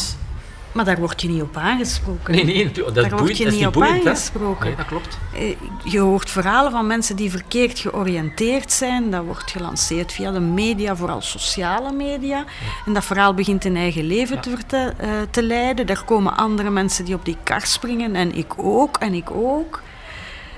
Maar 0.72 0.86
daar 0.86 1.00
word 1.00 1.22
je 1.22 1.28
niet 1.28 1.42
op 1.42 1.58
aangesproken. 1.58 2.34
Nee, 2.36 2.44
nee, 2.44 2.72
dat 2.72 2.96
Daar 2.96 3.06
is 3.06 3.12
word 3.12 3.38
je 3.38 3.44
dat 3.44 3.54
niet 3.54 3.66
op 3.68 3.74
boeiend, 3.74 4.08
aangesproken. 4.08 4.66
Nee, 4.66 4.76
dat 4.76 4.86
klopt. 4.86 5.18
Eh, 5.34 5.56
Je 5.84 6.00
hoort 6.00 6.30
verhalen 6.30 6.72
van 6.72 6.88
mensen 6.88 7.16
die 7.16 7.32
verkeerd 7.32 7.80
georiënteerd 7.80 8.72
zijn. 8.72 9.12
Dat 9.12 9.26
wordt 9.26 9.52
gelanceerd 9.52 10.12
via 10.12 10.32
de 10.32 10.40
media, 10.40 10.96
vooral 10.96 11.22
sociale 11.22 11.92
media. 11.92 12.46
En 12.86 12.94
dat 12.94 13.06
verhaal 13.06 13.34
begint 13.34 13.66
een 13.66 13.76
eigen 13.76 14.04
leven 14.04 14.42
te, 14.42 14.94
eh, 14.98 15.10
te 15.30 15.44
leiden. 15.44 15.86
Daar 15.88 16.04
komen 16.04 16.38
andere 16.38 16.70
mensen 16.70 17.06
die 17.06 17.16
op 17.16 17.26
die 17.26 17.38
kar 17.44 17.66
springen. 17.66 18.16
En 18.16 18.36
ik 18.36 18.54
ook, 18.58 18.98
en 18.98 19.14
ik 19.14 19.32
ook. 19.32 19.82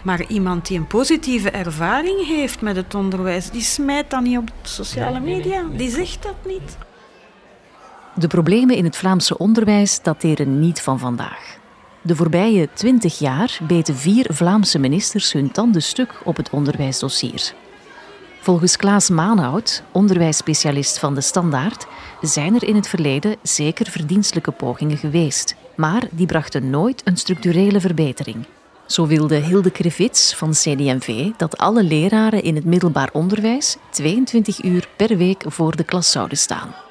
Maar 0.04 0.26
iemand 0.28 0.68
die 0.68 0.78
een 0.78 0.88
positieve 0.88 1.50
ervaring 1.50 2.28
heeft 2.28 2.62
met 2.62 2.76
het 2.76 2.96
onderwijs, 2.96 3.50
die 3.50 3.62
smijt 3.62 4.10
dat 4.10 4.22
niet 4.22 4.38
op 4.38 4.50
sociale 4.62 5.20
media. 5.20 5.64
Die 5.72 5.90
zegt 5.90 6.24
dat 6.24 6.36
niet. 6.46 6.78
De 8.16 8.28
problemen 8.28 8.76
in 8.76 8.84
het 8.84 8.98
Vlaamse 8.98 9.38
onderwijs 9.38 10.02
dateren 10.02 10.60
niet 10.60 10.82
van 10.82 11.00
vandaag. 11.00 11.58
De 12.02 12.16
voorbije 12.16 12.70
twintig 12.74 13.20
jaar 13.20 13.60
beten 13.68 13.96
vier 13.96 14.26
Vlaamse 14.30 14.80
ministers 14.80 15.34
hun 15.34 15.52
tanden 15.52 15.82
stuk 15.82 16.22
op 16.24 16.38
het 16.38 16.50
onderwijsdossier. 16.50 17.54
Volgens 18.42 18.76
Klaas 18.76 19.10
Maanhout, 19.10 19.84
onderwijsspecialist 19.92 21.00
van 21.00 21.16
de 21.16 21.22
Standaard, 21.22 21.88
zijn 22.22 22.56
er 22.56 22.64
in 22.64 22.76
het 22.76 22.88
verleden 22.88 23.36
zeker 23.42 23.90
verdienstelijke 23.90 24.52
pogingen 24.52 24.98
geweest, 24.98 25.56
maar 25.76 26.08
die 26.12 26.26
brachten 26.26 26.70
nooit 26.70 27.02
een 27.06 27.18
structurele 27.18 27.80
verbetering. 27.80 28.46
Zo 28.86 29.08
wilde 29.08 29.36
Hilde 29.36 29.72
Krevits 29.72 30.36
van 30.36 30.52
CDMV 30.52 31.32
dat 31.38 31.58
alle 31.58 31.84
leraren 31.84 32.44
in 32.44 32.56
het 32.56 32.66
middelbaar 32.66 33.10
onderwijs 33.14 33.78
22 33.90 34.64
uur 34.64 34.88
per 34.96 35.18
week 35.18 35.44
voor 35.48 35.76
de 35.76 35.84
klas 35.84 36.12
zouden 36.12 36.38
staan. 36.38 36.83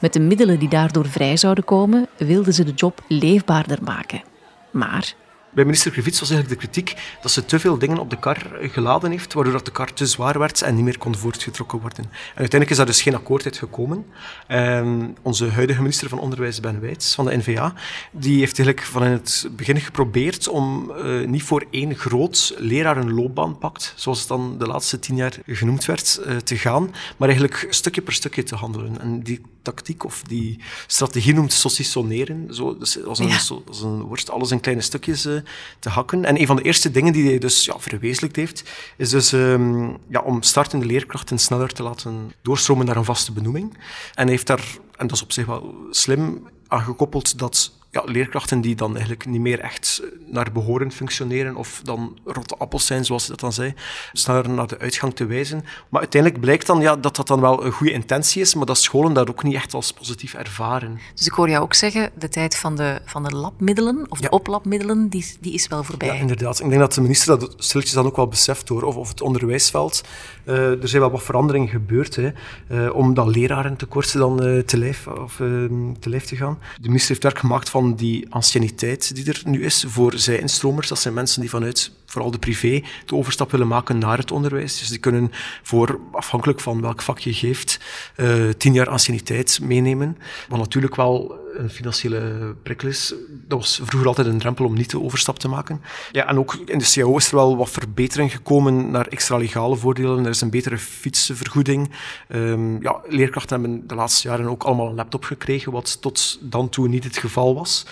Met 0.00 0.12
de 0.12 0.20
middelen 0.20 0.58
die 0.58 0.68
daardoor 0.68 1.06
vrij 1.06 1.36
zouden 1.36 1.64
komen, 1.64 2.06
wilden 2.16 2.54
ze 2.54 2.64
de 2.64 2.72
job 2.72 3.02
leefbaarder 3.08 3.78
maken. 3.82 4.22
Maar 4.70 5.14
Bij 5.52 5.64
minister 5.64 5.90
Krivits 5.90 6.20
was 6.20 6.30
eigenlijk 6.30 6.60
de 6.60 6.66
kritiek 6.66 6.96
dat 7.22 7.30
ze 7.30 7.44
te 7.44 7.58
veel 7.58 7.78
dingen 7.78 7.98
op 7.98 8.10
de 8.10 8.18
kar 8.18 8.50
geladen 8.60 9.10
heeft, 9.10 9.32
waardoor 9.32 9.52
dat 9.52 9.64
de 9.64 9.70
kar 9.70 9.92
te 9.92 10.06
zwaar 10.06 10.38
werd 10.38 10.62
en 10.62 10.74
niet 10.74 10.84
meer 10.84 10.98
kon 10.98 11.16
voortgetrokken 11.16 11.80
worden. 11.80 12.04
En 12.04 12.10
uiteindelijk 12.26 12.70
is 12.70 12.76
daar 12.76 12.86
dus 12.86 13.02
geen 13.02 13.14
akkoord 13.14 13.44
uit 13.44 13.56
gekomen. 13.56 14.06
Ehm, 14.46 15.08
onze 15.22 15.48
huidige 15.48 15.80
minister 15.80 16.08
van 16.08 16.18
Onderwijs, 16.18 16.60
Ben 16.60 16.80
Wijts, 16.80 17.14
van 17.14 17.24
de 17.24 17.36
NVA, 17.36 17.74
die 18.12 18.38
heeft 18.38 18.58
eigenlijk 18.58 18.88
van 18.88 19.04
in 19.04 19.10
het 19.10 19.48
begin 19.56 19.80
geprobeerd 19.80 20.48
om 20.48 20.90
eh, 20.90 21.26
niet 21.26 21.42
voor 21.42 21.64
één 21.70 21.94
groot 21.96 22.54
lerarenloopbaanpact, 22.58 23.92
zoals 23.96 24.18
het 24.18 24.28
dan 24.28 24.58
de 24.58 24.66
laatste 24.66 24.98
tien 24.98 25.16
jaar 25.16 25.38
genoemd 25.46 25.84
werd, 25.84 26.16
eh, 26.16 26.36
te 26.36 26.56
gaan, 26.56 26.94
maar 27.16 27.28
eigenlijk 27.28 27.66
stukje 27.70 28.02
per 28.02 28.12
stukje 28.12 28.42
te 28.42 28.54
handelen. 28.54 29.00
En 29.00 29.22
die 29.22 29.40
tactiek 29.62 30.04
of 30.04 30.22
die 30.22 30.60
strategie 30.86 31.34
noemt 31.34 31.52
saucissoneren. 31.52 32.54
Zo, 32.54 32.78
dus 32.78 33.04
als, 33.04 33.18
een, 33.18 33.28
Ja. 33.28 33.38
als 33.68 33.82
een 33.82 34.02
worst, 34.02 34.30
alles 34.30 34.50
in 34.50 34.60
kleine 34.60 34.82
stukjes 34.82 35.24
eh, 35.24 35.32
te 35.78 35.88
hakken. 35.88 36.24
En 36.24 36.40
een 36.40 36.46
van 36.46 36.56
de 36.56 36.62
eerste 36.62 36.90
dingen 36.90 37.12
die 37.12 37.28
hij 37.28 37.38
dus 37.38 37.64
ja, 37.64 37.78
verwezenlijkt 37.78 38.36
heeft, 38.36 38.70
is 38.96 39.10
dus 39.10 39.32
ehm, 39.32 39.88
ja, 40.08 40.20
om 40.20 40.42
startende 40.42 40.86
leerkrachten 40.86 41.38
sneller 41.38 41.72
te 41.72 41.82
laten 41.82 42.32
doorstromen 42.42 42.86
naar 42.86 42.96
een 42.96 43.04
vaste 43.04 43.32
benoeming. 43.32 43.72
En 44.14 44.22
hij 44.22 44.30
heeft 44.30 44.46
daar, 44.46 44.64
en 44.96 45.06
dat 45.06 45.16
is 45.16 45.22
op 45.22 45.32
zich 45.32 45.46
wel 45.46 45.74
slim, 45.90 46.48
aan 46.68 46.82
gekoppeld 46.82 47.38
dat 47.38 47.72
ja, 47.90 48.02
leerkrachten 48.04 48.60
die 48.60 48.74
dan 48.74 48.90
eigenlijk 48.92 49.26
niet 49.26 49.40
meer 49.40 49.60
echt 49.60 50.02
naar 50.26 50.52
behoren 50.52 50.92
functioneren 50.92 51.56
of 51.56 51.80
dan 51.84 52.18
rotte 52.24 52.56
appels 52.56 52.86
zijn, 52.86 53.04
zoals 53.04 53.22
hij 53.22 53.30
dat 53.30 53.40
dan 53.40 53.52
zei, 53.52 53.74
sneller 54.12 54.48
naar 54.50 54.66
de 54.66 54.78
uitgang 54.78 55.14
te 55.14 55.26
wijzen. 55.26 55.64
Maar 55.88 56.00
uiteindelijk 56.00 56.42
blijkt 56.42 56.66
dan 56.66 56.80
ja, 56.80 56.96
dat 56.96 57.16
dat 57.16 57.26
dan 57.26 57.40
wel 57.40 57.64
een 57.64 57.72
goede 57.72 57.92
intentie 57.92 58.40
is, 58.40 58.54
maar 58.54 58.66
dat 58.66 58.78
scholen 58.78 59.12
dat 59.12 59.28
ook 59.28 59.42
niet 59.42 59.54
echt 59.54 59.74
als 59.74 59.92
positief 59.92 60.34
ervaren. 60.34 60.98
Dus 61.14 61.26
ik 61.26 61.32
hoor 61.32 61.48
jou 61.48 61.62
ook 61.62 61.74
zeggen, 61.74 62.10
de 62.18 62.28
tijd 62.28 62.56
van 62.56 62.76
de, 62.76 63.00
van 63.04 63.22
de 63.22 63.30
labmiddelen 63.36 64.06
of 64.08 64.18
de 64.18 64.24
Ja. 64.24 64.28
oplabmiddelen, 64.36 65.08
die, 65.08 65.36
die 65.40 65.52
is 65.52 65.66
wel 65.66 65.84
voorbij. 65.84 66.08
Ja, 66.08 66.14
inderdaad. 66.14 66.60
Ik 66.60 66.68
denk 66.68 66.80
dat 66.80 66.94
de 66.94 67.00
minister 67.00 67.38
dat 67.38 67.54
stilletjes 67.56 67.94
dan 67.94 68.06
ook 68.06 68.16
wel 68.16 68.28
beseft 68.28 68.68
hoor. 68.68 68.82
Of, 68.82 68.96
of 68.96 69.08
het 69.08 69.20
onderwijsveld. 69.20 70.02
Eh, 70.44 70.82
er 70.82 70.88
zijn 70.88 71.02
wel 71.02 71.10
wat 71.10 71.22
veranderingen 71.22 71.68
gebeurd 71.68 72.16
hè, 72.16 72.30
eh, 72.68 72.94
om 72.94 73.14
dat 73.14 73.26
lerarentekort 73.36 74.12
dan 74.12 74.42
eh, 74.44 74.58
te, 74.58 74.78
lijf, 74.78 75.06
of, 75.06 75.40
eh, 75.40 75.46
te 76.00 76.08
lijf 76.08 76.24
te 76.24 76.36
gaan. 76.36 76.58
De 76.80 76.86
minister 76.86 77.08
heeft 77.08 77.22
werk 77.22 77.38
gemaakt 77.38 77.70
van 77.70 77.79
die 77.88 78.26
anciëniteit 78.30 79.14
die 79.14 79.24
er 79.24 79.42
nu 79.44 79.64
is 79.64 79.84
voor 79.88 80.12
zij-instromers. 80.16 80.88
Dat 80.88 80.98
zijn 80.98 81.14
mensen 81.14 81.40
die 81.40 81.50
vanuit 81.50 81.92
vooral 82.06 82.30
de 82.30 82.38
privé 82.38 82.82
de 83.06 83.14
overstap 83.14 83.50
willen 83.50 83.68
maken 83.68 83.98
naar 83.98 84.18
het 84.18 84.30
onderwijs. 84.30 84.78
Dus 84.78 84.88
die 84.88 84.98
kunnen 84.98 85.30
voor, 85.62 86.00
afhankelijk 86.12 86.60
van 86.60 86.80
welk 86.80 87.02
vak 87.02 87.18
je 87.18 87.34
geeft, 87.34 87.80
eh, 88.16 88.48
tien 88.48 88.72
jaar 88.72 88.88
anciëniteit 88.88 89.58
meenemen. 89.62 90.18
Wat 90.48 90.58
natuurlijk 90.58 90.96
wel 90.96 91.39
financiële 91.70 92.54
prikkel 92.62 92.88
is. 92.88 93.14
Dat 93.28 93.58
was 93.58 93.80
vroeger 93.82 94.08
altijd 94.08 94.26
een 94.26 94.38
drempel 94.38 94.64
om 94.64 94.74
niet 94.74 94.90
de 94.90 95.02
overstap 95.02 95.38
te 95.38 95.48
maken. 95.48 95.82
Ja, 96.12 96.26
en 96.26 96.38
ook 96.38 96.54
in 96.54 96.78
de 96.78 96.90
CAO 96.92 97.16
is 97.16 97.28
er 97.28 97.34
wel 97.34 97.56
wat 97.56 97.70
verbetering 97.70 98.32
gekomen 98.32 98.90
naar 98.90 99.06
extra 99.06 99.36
legale 99.36 99.76
voordelen. 99.76 100.24
Er 100.24 100.30
is 100.30 100.40
een 100.40 100.50
betere 100.50 100.78
fietsvergoeding. 100.78 101.90
Ehm, 102.28 102.82
ja, 102.82 103.00
leerkrachten 103.08 103.60
hebben 103.60 103.86
de 103.86 103.94
laatste 103.94 104.28
jaren 104.28 104.48
ook 104.48 104.62
allemaal 104.62 104.88
een 104.88 104.94
laptop 104.94 105.24
gekregen, 105.24 105.72
wat 105.72 106.00
tot 106.00 106.38
dan 106.40 106.68
toe 106.68 106.88
niet 106.88 107.04
het 107.04 107.18
geval 107.18 107.54
was. 107.54 107.86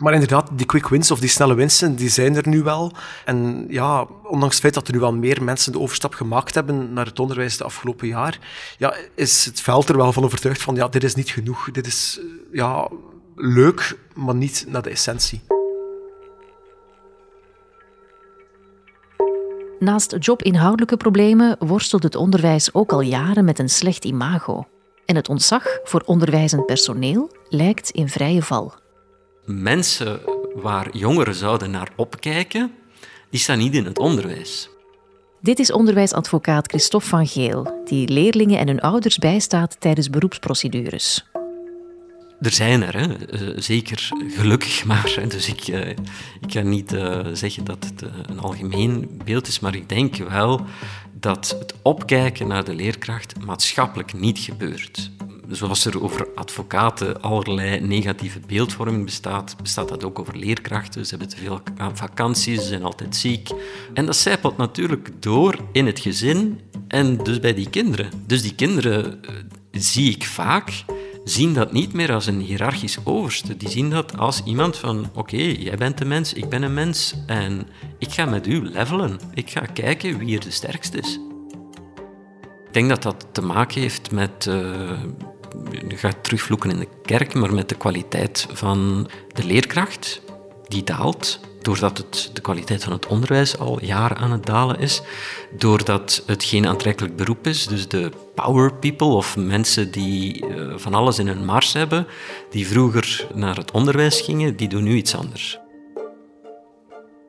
Maar 0.00 0.12
inderdaad, 0.12 0.48
die 0.52 0.66
quick 0.66 0.88
wins 0.88 1.10
of 1.10 1.20
die 1.20 1.28
snelle 1.28 1.54
winsten, 1.54 1.94
die 1.94 2.08
zijn 2.08 2.36
er 2.36 2.48
nu 2.48 2.62
wel. 2.62 2.92
En 3.24 3.66
ja, 3.68 4.06
ondanks 4.24 4.54
het 4.54 4.62
feit 4.62 4.74
dat 4.74 4.86
er 4.86 4.94
nu 4.94 5.00
wel 5.00 5.14
meer 5.14 5.42
mensen 5.42 5.72
de 5.72 5.78
overstap 5.78 6.14
gemaakt 6.14 6.54
hebben 6.54 6.92
naar 6.92 7.06
het 7.06 7.18
onderwijs 7.18 7.56
de 7.56 7.64
afgelopen 7.64 8.08
jaar, 8.08 8.38
ja, 8.78 8.94
is 9.14 9.44
het 9.44 9.60
veld 9.60 9.88
er 9.88 9.96
wel 9.96 10.12
van 10.12 10.24
overtuigd 10.24 10.62
van, 10.62 10.74
ja, 10.74 10.88
dit 10.88 11.04
is 11.04 11.14
niet 11.14 11.30
genoeg. 11.30 11.70
Dit 11.70 11.86
is, 11.86 12.18
eh, 12.20 12.26
ja, 12.52 12.88
leuk, 13.34 13.98
maar 14.14 14.34
niet 14.34 14.64
naar 14.68 14.82
de 14.82 14.90
essentie. 14.90 15.40
Naast 19.78 20.16
jobinhoudelijke 20.18 20.96
problemen 20.96 21.56
worstelt 21.58 22.02
het 22.02 22.14
onderwijs 22.14 22.74
ook 22.74 22.92
al 22.92 23.00
jaren 23.00 23.44
met 23.44 23.58
een 23.58 23.68
slecht 23.68 24.04
imago. 24.04 24.64
En 25.04 25.16
het 25.16 25.28
ontzag 25.28 25.78
voor 25.84 26.02
onderwijzend 26.04 26.66
personeel 26.66 27.36
lijkt 27.48 27.90
in 27.90 28.08
vrije 28.08 28.42
val. 28.42 28.79
Mensen 29.44 30.20
waar 30.54 30.96
jongeren 30.96 31.34
zouden 31.34 31.70
naar 31.70 31.92
opkijken, 31.96 32.72
die 33.30 33.40
staan 33.40 33.58
niet 33.58 33.74
in 33.74 33.84
het 33.84 33.98
onderwijs. 33.98 34.68
Dit 35.40 35.58
is 35.58 35.72
onderwijsadvocaat 35.72 36.68
Christophe 36.68 37.08
van 37.08 37.26
Geel, 37.26 37.82
die 37.84 38.08
leerlingen 38.08 38.58
en 38.58 38.66
hun 38.66 38.80
ouders 38.80 39.18
bijstaat 39.18 39.76
tijdens 39.80 40.10
beroepsprocedures. 40.10 41.24
Er 42.40 42.52
zijn 42.52 42.82
er, 42.82 42.96
hè. 42.96 43.26
Eh, 43.26 43.40
zeker 43.56 44.08
gelukkig 44.28 44.84
maar. 44.84 45.18
Dus 45.28 45.48
ik, 45.48 45.68
eh, 45.68 45.88
ik 46.40 46.48
kan 46.52 46.68
niet 46.68 46.92
eh, 46.92 47.26
zeggen 47.32 47.64
dat 47.64 47.84
het 47.84 48.10
een 48.26 48.40
algemeen 48.40 49.20
beeld 49.24 49.46
is, 49.46 49.60
maar 49.60 49.74
ik 49.74 49.88
denk 49.88 50.16
wel 50.16 50.60
dat 51.12 51.56
het 51.58 51.74
opkijken 51.82 52.46
naar 52.46 52.64
de 52.64 52.74
leerkracht 52.74 53.44
maatschappelijk 53.44 54.12
niet 54.12 54.38
gebeurt. 54.38 55.10
Zoals 55.50 55.84
er 55.84 56.02
over 56.02 56.28
advocaten 56.34 57.22
allerlei 57.22 57.80
negatieve 57.80 58.40
beeldvorming 58.46 59.04
bestaat, 59.04 59.56
bestaat 59.62 59.88
dat 59.88 60.04
ook 60.04 60.18
over 60.18 60.36
leerkrachten. 60.36 61.04
Ze 61.04 61.10
hebben 61.10 61.28
te 61.28 61.36
veel 61.36 61.60
vakanties, 61.92 62.60
ze 62.60 62.66
zijn 62.66 62.84
altijd 62.84 63.16
ziek. 63.16 63.50
En 63.94 64.06
dat 64.06 64.16
zijpelt 64.16 64.56
natuurlijk 64.56 65.10
door 65.18 65.56
in 65.72 65.86
het 65.86 65.98
gezin 65.98 66.60
en 66.88 67.16
dus 67.16 67.40
bij 67.40 67.54
die 67.54 67.70
kinderen. 67.70 68.10
Dus 68.26 68.42
die 68.42 68.54
kinderen 68.54 69.24
eh, 69.24 69.34
zie 69.70 70.10
ik 70.10 70.24
vaak 70.24 70.84
zien 71.24 71.54
dat 71.54 71.72
niet 71.72 71.92
meer 71.92 72.12
als 72.12 72.26
een 72.26 72.40
hiërarchisch 72.40 72.98
overste. 73.04 73.56
Die 73.56 73.68
zien 73.68 73.90
dat 73.90 74.18
als 74.18 74.42
iemand 74.44 74.76
van, 74.76 75.10
oké, 75.14 75.36
jij 75.36 75.76
bent 75.76 76.00
een 76.00 76.08
mens, 76.08 76.32
ik 76.32 76.48
ben 76.48 76.62
een 76.62 76.74
mens 76.74 77.14
en 77.26 77.66
ik 77.98 78.10
ga 78.10 78.24
met 78.24 78.46
u 78.46 78.62
levelen. 78.62 79.18
Ik 79.34 79.50
ga 79.50 79.60
kijken 79.60 80.18
wie 80.18 80.34
er 80.34 80.44
de 80.44 80.50
sterkste 80.50 80.98
is. 80.98 81.18
Ik 82.66 82.76
denk 82.76 82.88
dat 82.88 83.02
dat 83.02 83.26
te 83.32 83.42
maken 83.42 83.80
heeft 83.80 84.10
met 84.10 84.46
eh, 84.46 85.02
gaat 85.88 86.24
terugvloeken 86.24 86.70
in 86.70 86.78
de 86.78 86.88
kerk, 87.02 87.34
maar 87.34 87.54
met 87.54 87.68
de 87.68 87.74
kwaliteit 87.74 88.46
van 88.52 89.08
de 89.32 89.44
leerkracht, 89.44 90.20
die 90.68 90.84
daalt 90.84 91.40
doordat 91.62 91.98
het, 91.98 92.30
de 92.32 92.40
kwaliteit 92.40 92.84
van 92.84 92.92
het 92.92 93.06
onderwijs 93.06 93.58
al 93.58 93.84
jaren 93.84 94.16
aan 94.16 94.32
het 94.32 94.46
dalen 94.46 94.78
is, 94.78 95.02
doordat 95.58 96.22
het 96.26 96.44
geen 96.44 96.66
aantrekkelijk 96.66 97.16
beroep 97.16 97.46
is, 97.46 97.66
dus 97.66 97.88
de 97.88 98.10
power 98.34 98.74
people 98.74 99.06
of 99.06 99.36
mensen 99.36 99.90
die 99.90 100.46
uh, 100.46 100.72
van 100.76 100.94
alles 100.94 101.18
in 101.18 101.26
hun 101.26 101.44
mars 101.44 101.72
hebben, 101.72 102.06
die 102.50 102.66
vroeger 102.66 103.26
naar 103.34 103.56
het 103.56 103.70
onderwijs 103.70 104.20
gingen, 104.20 104.56
die 104.56 104.68
doen 104.68 104.82
nu 104.82 104.94
iets 104.94 105.14
anders. 105.14 105.58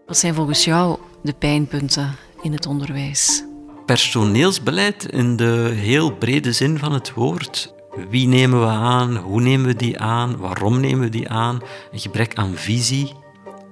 Wat 0.06 0.18
zijn 0.18 0.34
volgens 0.34 0.64
jou 0.64 0.98
de 1.22 1.34
pijnpunten 1.34 2.16
in 2.42 2.54
het 2.54 2.66
onderwijs? 2.66 3.44
Personeelsbeleid 3.86 5.06
in 5.06 5.36
de 5.36 5.72
heel 5.76 6.12
brede 6.12 6.52
zin 6.52 6.78
van 6.78 6.94
het 6.94 7.14
woord. 7.14 7.74
Wie 8.10 8.28
nemen 8.28 8.60
we 8.60 8.66
aan? 8.66 9.16
Hoe 9.16 9.42
nemen 9.42 9.66
we 9.68 9.76
die 9.76 10.00
aan? 10.00 10.38
Waarom 10.38 10.80
nemen 10.80 11.00
we 11.00 11.10
die 11.10 11.30
aan? 11.30 11.62
Een 11.92 12.00
gebrek 12.00 12.36
aan 12.36 12.56
visie 12.56 13.14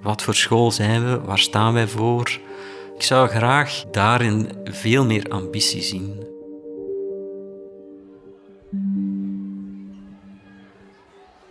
wat 0.01 0.21
voor 0.21 0.35
school 0.35 0.71
zijn 0.71 1.05
we? 1.05 1.21
Waar 1.21 1.39
staan 1.39 1.73
wij 1.73 1.87
voor? 1.87 2.39
Ik 2.95 3.03
zou 3.03 3.27
graag 3.27 3.83
daarin 3.91 4.49
veel 4.63 5.05
meer 5.05 5.29
ambitie 5.29 5.81
zien. 5.81 6.27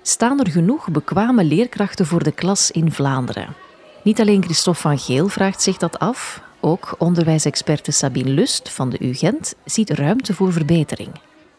Staan 0.02 0.40
er 0.40 0.50
genoeg 0.50 0.90
bekwame 0.90 1.44
leerkrachten 1.44 2.06
voor 2.06 2.22
de 2.22 2.32
klas 2.32 2.70
in 2.70 2.92
Vlaanderen? 2.92 3.54
Niet 4.02 4.20
alleen 4.20 4.42
Christophe 4.42 4.80
van 4.80 4.98
Geel 4.98 5.28
vraagt 5.28 5.62
zich 5.62 5.76
dat 5.76 5.98
af, 5.98 6.42
ook 6.60 6.94
onderwijsexperte 6.98 7.92
Sabine 7.92 8.30
Lust 8.30 8.68
van 8.70 8.90
de 8.90 9.04
UGent 9.04 9.54
ziet 9.64 9.90
ruimte 9.90 10.34
voor 10.34 10.52
verbetering 10.52 11.10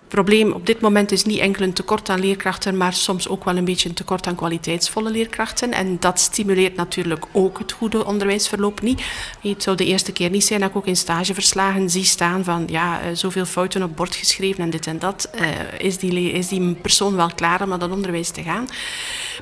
probleem 0.09 0.51
op 0.51 0.65
dit 0.65 0.81
moment 0.81 1.11
is 1.11 1.23
niet 1.23 1.39
enkel 1.39 1.63
een 1.63 1.73
tekort 1.73 2.09
aan 2.09 2.19
leerkrachten, 2.19 2.77
maar 2.77 2.93
soms 2.93 3.27
ook 3.27 3.43
wel 3.43 3.57
een 3.57 3.65
beetje 3.65 3.89
een 3.89 3.95
tekort 3.95 4.27
aan 4.27 4.35
kwaliteitsvolle 4.35 5.11
leerkrachten. 5.11 5.71
En 5.71 5.99
dat 5.99 6.19
stimuleert 6.19 6.75
natuurlijk 6.75 7.25
ook 7.31 7.57
het 7.57 7.71
goede 7.71 8.05
onderwijsverloop 8.05 8.81
niet. 8.81 9.01
Het 9.41 9.63
zou 9.63 9.77
de 9.77 9.85
eerste 9.85 10.11
keer 10.11 10.29
niet 10.29 10.45
zijn 10.45 10.59
dat 10.59 10.69
ik 10.69 10.75
ook 10.75 10.85
in 10.85 10.95
stageverslagen 10.95 11.89
zie 11.89 12.03
staan 12.03 12.43
van 12.43 12.63
ja, 12.67 13.01
eh, 13.01 13.07
zoveel 13.13 13.45
fouten 13.45 13.83
op 13.83 13.95
bord 13.95 14.15
geschreven 14.15 14.63
en 14.63 14.69
dit 14.69 14.87
en 14.87 14.99
dat. 14.99 15.29
Uh, 15.35 15.47
is, 15.77 15.97
die, 15.97 16.31
is 16.31 16.47
die 16.47 16.73
persoon 16.73 17.15
wel 17.15 17.31
klaar 17.35 17.61
om 17.61 17.69
naar 17.69 17.79
dat 17.79 17.91
onderwijs 17.91 18.29
te 18.29 18.43
gaan? 18.43 18.67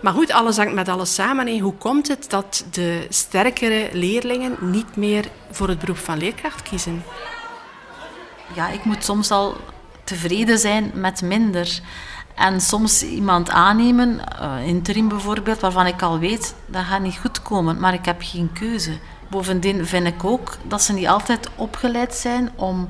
Maar 0.01 0.13
goed, 0.13 0.31
alles 0.31 0.57
hangt 0.57 0.73
met 0.73 0.89
alles 0.89 1.13
samen. 1.13 1.47
En 1.47 1.59
hoe 1.59 1.73
komt 1.73 2.07
het 2.07 2.29
dat 2.29 2.65
de 2.71 3.05
sterkere 3.09 3.89
leerlingen 3.91 4.57
niet 4.61 4.95
meer 4.95 5.25
voor 5.51 5.67
het 5.67 5.79
beroep 5.79 5.97
van 5.97 6.17
leerkracht 6.17 6.61
kiezen? 6.61 7.03
Ja, 8.55 8.69
ik 8.69 8.83
moet 8.83 9.03
soms 9.03 9.31
al 9.31 9.57
tevreden 10.07 10.59
zijn 10.59 10.91
met 10.93 11.21
minder. 11.21 11.79
En 12.35 12.61
soms 12.61 13.03
iemand 13.03 13.49
aannemen, 13.49 14.19
uh, 14.41 14.67
interim 14.67 15.07
bijvoorbeeld, 15.07 15.59
waarvan 15.59 15.85
ik 15.85 16.01
al 16.01 16.19
weet 16.19 16.55
dat 16.65 16.83
gaat 16.83 17.01
niet 17.01 17.17
goed 17.17 17.41
komen, 17.41 17.79
maar 17.79 17.93
ik 17.93 18.05
heb 18.05 18.17
geen 18.19 18.53
keuze. 18.53 18.97
Bovendien 19.29 19.85
vind 19.85 20.07
ik 20.07 20.23
ook 20.23 20.57
dat 20.63 20.81
ze 20.81 20.93
niet 20.93 21.07
altijd 21.07 21.49
opgeleid 21.55 22.13
zijn 22.13 22.49
om 22.55 22.89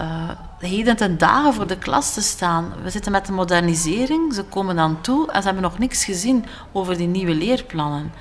uh, 0.00 0.30
heden 0.58 0.96
ten 0.96 1.18
dagen 1.18 1.54
voor 1.54 1.66
de 1.66 1.78
klas 1.78 2.14
te 2.14 2.20
staan. 2.20 2.72
We 2.82 2.90
zitten 2.90 3.12
met 3.12 3.26
de 3.26 3.32
modernisering, 3.32 4.34
ze 4.34 4.42
komen 4.42 4.76
dan 4.76 5.00
toe 5.00 5.30
en 5.30 5.40
ze 5.40 5.46
hebben 5.46 5.64
nog 5.64 5.78
niks 5.78 6.04
gezien 6.04 6.44
over 6.72 6.96
die 6.96 7.06
nieuwe 7.08 7.34
leerplannen. 7.34 8.12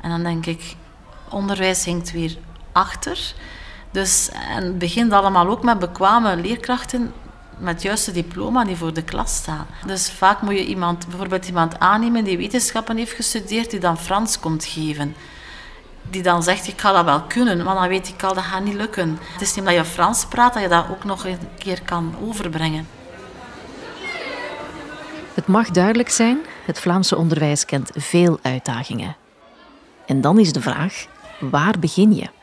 En 0.00 0.10
dan 0.10 0.22
denk 0.22 0.46
ik, 0.46 0.76
onderwijs 1.28 1.84
hinkt 1.84 2.12
weer 2.12 2.36
achter. 2.72 3.34
Dus, 3.90 4.30
en 4.48 4.64
het 4.64 4.78
begint 4.78 5.12
allemaal 5.12 5.48
ook 5.48 5.62
met 5.62 5.78
bekwame 5.78 6.36
leerkrachten 6.36 7.12
met 7.60 7.74
het 7.74 7.82
juiste 7.82 8.12
diploma 8.12 8.64
die 8.64 8.76
voor 8.76 8.92
de 8.92 9.02
klas 9.02 9.34
staan. 9.34 9.66
Dus 9.86 10.10
vaak 10.10 10.42
moet 10.42 10.54
je 10.54 10.66
iemand, 10.66 11.08
bijvoorbeeld 11.08 11.46
iemand 11.46 11.78
aannemen 11.78 12.24
die 12.24 12.36
wetenschappen 12.36 12.96
heeft 12.96 13.12
gestudeerd, 13.12 13.70
die 13.70 13.80
dan 13.80 13.98
Frans 13.98 14.40
komt 14.40 14.64
geven. 14.64 15.14
Die 16.10 16.22
dan 16.22 16.42
zegt, 16.42 16.68
ik 16.68 16.80
ga 16.80 16.92
dat 16.92 17.04
wel 17.04 17.22
kunnen, 17.22 17.64
maar 17.64 17.74
dan 17.74 17.88
weet 17.88 18.08
ik 18.08 18.22
al, 18.22 18.34
dat 18.34 18.44
gaat 18.44 18.64
niet 18.64 18.74
lukken. 18.74 19.18
Het 19.32 19.40
is 19.40 19.48
niet 19.48 19.58
omdat 19.58 19.74
je 19.74 19.84
Frans 19.84 20.26
praat, 20.26 20.52
dat 20.52 20.62
je 20.62 20.68
dat 20.68 20.84
ook 20.90 21.04
nog 21.04 21.24
een 21.24 21.38
keer 21.58 21.82
kan 21.82 22.14
overbrengen. 22.22 22.88
Het 25.34 25.46
mag 25.46 25.70
duidelijk 25.70 26.10
zijn, 26.10 26.38
het 26.64 26.80
Vlaamse 26.80 27.16
onderwijs 27.16 27.64
kent 27.64 27.90
veel 27.94 28.38
uitdagingen. 28.42 29.16
En 30.06 30.20
dan 30.20 30.38
is 30.38 30.52
de 30.52 30.60
vraag, 30.60 31.06
waar 31.40 31.78
begin 31.78 32.14
je? 32.14 32.39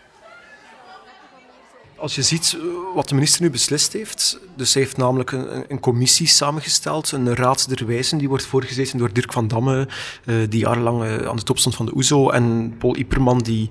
Als 1.98 2.16
je 2.16 2.22
ziet 2.22 2.58
eh, 2.58 2.66
wat 2.96 3.10
de 3.10 3.14
minister 3.14 3.42
nu 3.42 3.50
beslist 3.50 3.94
heeft, 3.94 4.40
dus 4.56 4.74
hij 4.74 4.84
heeft 4.84 4.98
namelijk 4.98 5.32
een, 5.32 5.66
een 5.68 5.80
commissie 5.80 6.28
samengesteld, 6.28 7.12
een 7.12 7.36
raad 7.36 7.70
der 7.70 7.86
wijzen, 7.86 8.18
die 8.18 8.30
wordt 8.30 8.46
voorgezeten 8.46 8.98
door 8.98 9.14
Dirk 9.14 9.34
van 9.34 9.48
Damme, 9.48 9.88
uh, 10.26 10.50
die 10.50 10.60
jarenlang 10.60 11.04
uh, 11.04 11.28
aan 11.28 11.36
de 11.36 11.44
top 11.44 11.58
stond 11.58 11.76
van 11.76 11.86
de 11.86 11.96
OESO, 11.96 12.30
en 12.30 12.76
Paul 12.78 12.98
Iperman, 12.98 13.40
die 13.40 13.70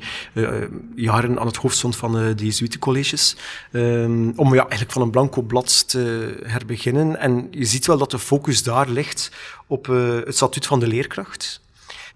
jaren 0.95 1.39
aan 1.39 1.47
het 1.47 1.57
hoofd 1.57 1.77
stond 1.77 1.97
van 1.97 2.13
de 2.13 2.45
Jesuitencolleges, 2.45 3.37
um, 3.73 4.33
om 4.37 4.55
ja, 4.55 4.61
eigenlijk 4.61 4.93
van 4.93 5.03
een 5.03 5.11
blanco 5.11 5.43
blad 5.43 5.89
te 5.89 6.35
herbeginnen. 6.43 7.19
En 7.19 7.49
je 7.51 7.65
ziet 7.65 7.87
wel 7.87 7.99
dat 7.99 8.11
de 8.11 8.19
focus 8.19 8.63
daar 8.63 8.89
ligt 8.89 9.31
op 9.67 9.87
het 9.87 10.37
statuut 10.37 10.67
van 10.67 10.81
de 10.81 10.87
leerkracht 10.87 11.61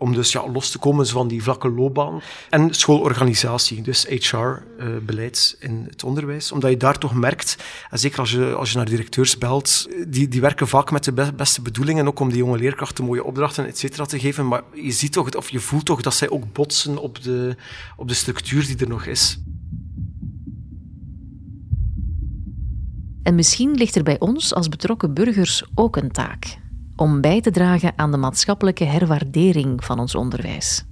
om 0.01 0.15
dus 0.15 0.33
ja, 0.33 0.51
los 0.53 0.71
te 0.71 0.79
komen 0.79 1.07
van 1.07 1.29
die 1.29 1.43
vlakke 1.43 1.71
loopbaan. 1.71 2.21
En 2.51 2.75
schoolorganisatie, 2.75 3.83
dus 3.83 4.07
HR-beleid 4.09 5.57
eh, 5.59 5.69
in 5.69 5.87
het 5.91 6.05
onderwijs. 6.05 6.53
Omdat 6.53 6.71
je 6.71 6.77
daar 6.77 6.99
toch 6.99 7.15
merkt, 7.15 7.57
en 7.91 7.99
zeker 7.99 8.19
als 8.19 8.31
je, 8.31 8.55
als 8.55 8.71
je 8.71 8.77
naar 8.77 8.87
directeurs 8.87 9.39
belt, 9.39 9.89
die, 10.09 10.29
die 10.29 10.41
werken 10.41 10.69
vaak 10.69 10.91
met 10.91 11.05
de 11.05 11.33
beste 11.37 11.63
bedoelingen, 11.63 12.07
ook 12.07 12.21
om 12.21 12.29
die 12.29 12.39
jonge 12.39 12.59
leerkrachten 12.59 13.05
mooie 13.05 13.25
opdrachten, 13.25 13.67
et 13.67 13.79
cetera, 13.79 14.05
te 14.05 14.19
geven. 14.19 14.49
Maar 14.49 14.63
je 14.75 14.93
ziet 14.93 15.13
toch, 15.13 15.31
of 15.31 15.51
je 15.51 15.61
voelt 15.61 15.85
toch 15.85 16.01
dat 16.01 16.15
zij 16.15 16.31
ook 16.31 16.53
botsen 16.53 16.99
op 16.99 17.23
de, 17.23 17.57
op 17.97 18.09
de 18.09 18.15
structuur 18.15 18.67
die 18.67 18.77
er 18.77 18.89
nog 18.89 19.05
is. 19.07 19.39
En 23.23 23.35
misschien 23.35 23.75
ligt 23.75 23.97
er 23.97 24.03
bij 24.03 24.19
ons 24.19 24.55
als 24.55 24.69
betrokken 24.69 25.15
burgers 25.15 25.65
ook 25.75 25.97
een 25.97 26.11
taak 26.11 26.60
om 27.01 27.21
bij 27.21 27.41
te 27.41 27.51
dragen 27.51 27.93
aan 27.97 28.11
de 28.11 28.17
maatschappelijke 28.17 28.85
herwaardering 28.85 29.85
van 29.85 29.99
ons 29.99 30.15
onderwijs. 30.15 30.85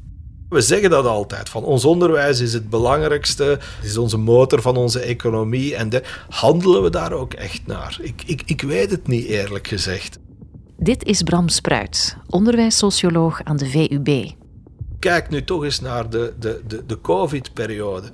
We 0.48 0.60
zeggen 0.60 0.90
dat 0.90 1.06
altijd, 1.06 1.48
van 1.48 1.64
ons 1.64 1.84
onderwijs 1.84 2.40
is 2.40 2.52
het 2.52 2.70
belangrijkste, 2.70 3.44
het 3.44 3.84
is 3.84 3.96
onze 3.96 4.16
motor 4.16 4.62
van 4.62 4.76
onze 4.76 5.00
economie 5.00 5.74
en 5.74 5.88
de, 5.88 6.02
handelen 6.28 6.82
we 6.82 6.90
daar 6.90 7.12
ook 7.12 7.32
echt 7.32 7.66
naar? 7.66 7.98
Ik, 8.00 8.22
ik, 8.26 8.42
ik 8.46 8.62
weet 8.62 8.90
het 8.90 9.06
niet 9.06 9.24
eerlijk 9.24 9.66
gezegd. 9.66 10.18
Dit 10.76 11.04
is 11.04 11.22
Bram 11.22 11.48
Spruit, 11.48 12.16
onderwijssocioloog 12.26 13.40
aan 13.44 13.56
de 13.56 13.66
VUB. 13.66 14.30
Kijk 14.98 15.28
nu 15.28 15.44
toch 15.44 15.64
eens 15.64 15.80
naar 15.80 16.10
de, 16.10 16.34
de, 16.38 16.62
de, 16.66 16.86
de 16.86 17.00
COVID-periode. 17.00 18.10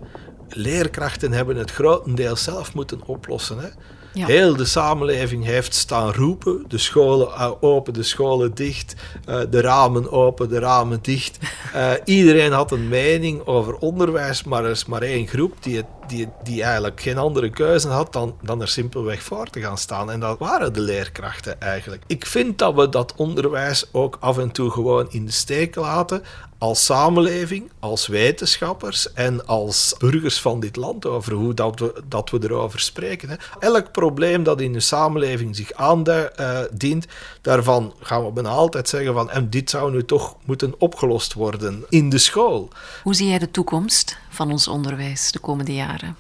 Leerkrachten 0.48 1.32
hebben 1.32 1.56
het 1.56 1.70
grotendeels 1.70 2.42
zelf 2.42 2.74
moeten 2.74 3.00
oplossen. 3.06 3.58
Hè? 3.58 3.68
Heel 4.14 4.56
de 4.56 4.64
samenleving 4.64 5.44
heeft 5.44 5.74
staan 5.74 6.12
roepen. 6.12 6.64
De 6.68 6.78
scholen 6.78 7.62
open, 7.62 7.92
de 7.92 8.02
scholen 8.02 8.54
dicht. 8.54 8.94
Uh, 9.28 9.40
de 9.50 9.60
ramen 9.60 10.12
open, 10.12 10.48
de 10.48 10.58
ramen 10.58 10.98
dicht. 11.02 11.38
Uh, 11.74 11.92
iedereen 12.04 12.52
had 12.52 12.72
een 12.72 12.88
mening 12.88 13.46
over 13.46 13.76
onderwijs, 13.76 14.44
maar 14.44 14.64
er 14.64 14.70
is 14.70 14.84
maar 14.84 15.02
één 15.02 15.26
groep 15.26 15.52
die, 15.60 15.76
het, 15.76 15.86
die, 16.06 16.28
die 16.42 16.62
eigenlijk 16.62 17.00
geen 17.00 17.18
andere 17.18 17.50
keuze 17.50 17.88
had 17.88 18.12
dan, 18.12 18.36
dan 18.42 18.60
er 18.60 18.68
simpelweg 18.68 19.22
voor 19.22 19.46
te 19.46 19.60
gaan 19.60 19.78
staan. 19.78 20.10
En 20.10 20.20
dat 20.20 20.38
waren 20.38 20.72
de 20.72 20.80
leerkrachten 20.80 21.60
eigenlijk. 21.60 22.02
Ik 22.06 22.26
vind 22.26 22.58
dat 22.58 22.74
we 22.74 22.88
dat 22.88 23.14
onderwijs 23.16 23.88
ook 23.92 24.16
af 24.20 24.38
en 24.38 24.50
toe 24.50 24.70
gewoon 24.70 25.06
in 25.10 25.24
de 25.26 25.32
steek 25.32 25.74
laten 25.74 26.22
als 26.64 26.84
samenleving, 26.84 27.70
als 27.80 28.06
wetenschappers 28.06 29.12
en 29.12 29.46
als 29.46 29.94
burgers 29.98 30.40
van 30.40 30.60
dit 30.60 30.76
land 30.76 31.06
over 31.06 31.32
hoe 31.32 31.54
dat 31.54 31.78
we, 31.78 32.02
dat 32.08 32.30
we 32.30 32.38
erover 32.42 32.80
spreken. 32.80 33.28
Hè. 33.28 33.36
Elk 33.58 33.92
probleem 33.92 34.42
dat 34.42 34.60
in 34.60 34.72
de 34.72 34.80
samenleving 34.80 35.56
zich 35.56 35.72
aandient, 35.72 37.06
daarvan 37.40 37.94
gaan 38.00 38.24
we 38.24 38.32
bijna 38.32 38.48
altijd 38.48 38.88
zeggen 38.88 39.14
van 39.14 39.30
en 39.30 39.50
dit 39.50 39.70
zou 39.70 39.92
nu 39.92 40.04
toch 40.04 40.36
moeten 40.44 40.74
opgelost 40.78 41.32
worden 41.32 41.84
in 41.88 42.10
de 42.10 42.18
school. 42.18 42.68
Hoe 43.02 43.14
zie 43.14 43.28
jij 43.28 43.38
de 43.38 43.50
toekomst 43.50 44.16
van 44.28 44.50
ons 44.50 44.68
onderwijs 44.68 45.32
de 45.32 45.38
komende 45.38 45.74
jaren? 45.74 46.16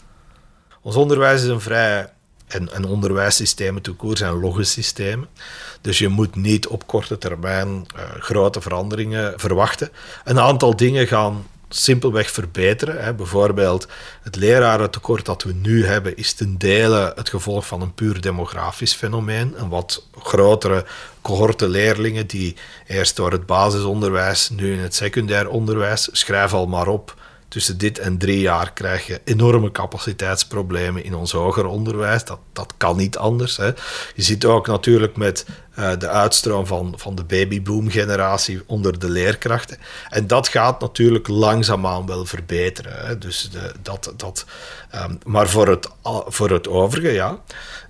Ons 0.82 0.96
onderwijs 0.96 1.42
is 1.42 1.48
een 1.48 1.60
vrij 1.60 2.12
en, 2.46 2.72
en 2.72 2.84
onderwijssystemen 2.84 3.82
toekoor 3.82 4.16
zijn 4.16 4.40
logge 4.40 4.64
systemen. 4.64 5.28
Dus 5.80 5.98
je 5.98 6.08
moet 6.08 6.36
niet 6.36 6.66
op 6.66 6.86
korte 6.86 7.18
termijn 7.18 7.68
uh, 7.68 8.02
grote 8.18 8.60
veranderingen 8.60 9.32
verwachten. 9.36 9.90
Een 10.24 10.40
aantal 10.40 10.76
dingen 10.76 11.06
gaan 11.06 11.46
simpelweg 11.68 12.30
verbeteren. 12.30 13.04
Hè. 13.04 13.14
Bijvoorbeeld 13.14 13.88
het 14.22 14.36
lerarentekort 14.36 15.24
dat 15.24 15.42
we 15.42 15.52
nu 15.52 15.86
hebben 15.86 16.16
is 16.16 16.32
ten 16.32 16.58
dele 16.58 17.12
het 17.16 17.28
gevolg 17.28 17.66
van 17.66 17.80
een 17.80 17.94
puur 17.94 18.20
demografisch 18.20 18.94
fenomeen. 18.94 19.54
Een 19.56 19.68
wat 19.68 20.06
grotere 20.18 20.84
cohorte 21.22 21.68
leerlingen 21.68 22.26
die 22.26 22.56
eerst 22.86 23.16
door 23.16 23.32
het 23.32 23.46
basisonderwijs, 23.46 24.50
nu 24.50 24.72
in 24.72 24.78
het 24.78 24.94
secundair 24.94 25.48
onderwijs, 25.48 26.08
schrijf 26.12 26.52
al 26.52 26.66
maar 26.66 26.88
op 26.88 27.14
tussen 27.54 27.78
dit 27.78 27.98
en 27.98 28.18
drie 28.18 28.40
jaar 28.40 28.72
krijg 28.72 29.06
je 29.06 29.20
enorme 29.24 29.70
capaciteitsproblemen 29.70 31.04
in 31.04 31.14
ons 31.14 31.32
hoger 31.32 31.66
onderwijs. 31.66 32.24
Dat, 32.24 32.38
dat 32.52 32.74
kan 32.76 32.96
niet 32.96 33.16
anders. 33.16 33.56
Hè. 33.56 33.66
Je 34.14 34.22
ziet 34.22 34.44
ook 34.44 34.66
natuurlijk 34.66 35.16
met 35.16 35.46
uh, 35.78 35.90
de 35.98 36.08
uitstroom 36.08 36.66
van, 36.66 36.94
van 36.96 37.14
de 37.14 37.24
babyboom-generatie 37.24 38.62
onder 38.66 38.98
de 38.98 39.10
leerkrachten. 39.10 39.78
En 40.10 40.26
dat 40.26 40.48
gaat 40.48 40.80
natuurlijk 40.80 41.28
langzaamaan 41.28 42.06
wel 42.06 42.24
verbeteren. 42.24 43.06
Hè. 43.06 43.18
Dus 43.18 43.48
de, 43.52 43.72
dat, 43.82 44.12
dat, 44.16 44.44
um, 44.94 45.18
maar 45.26 45.48
voor 45.48 45.68
het, 45.68 45.88
voor 46.26 46.50
het 46.50 46.68
overige, 46.68 47.12
ja, 47.12 47.38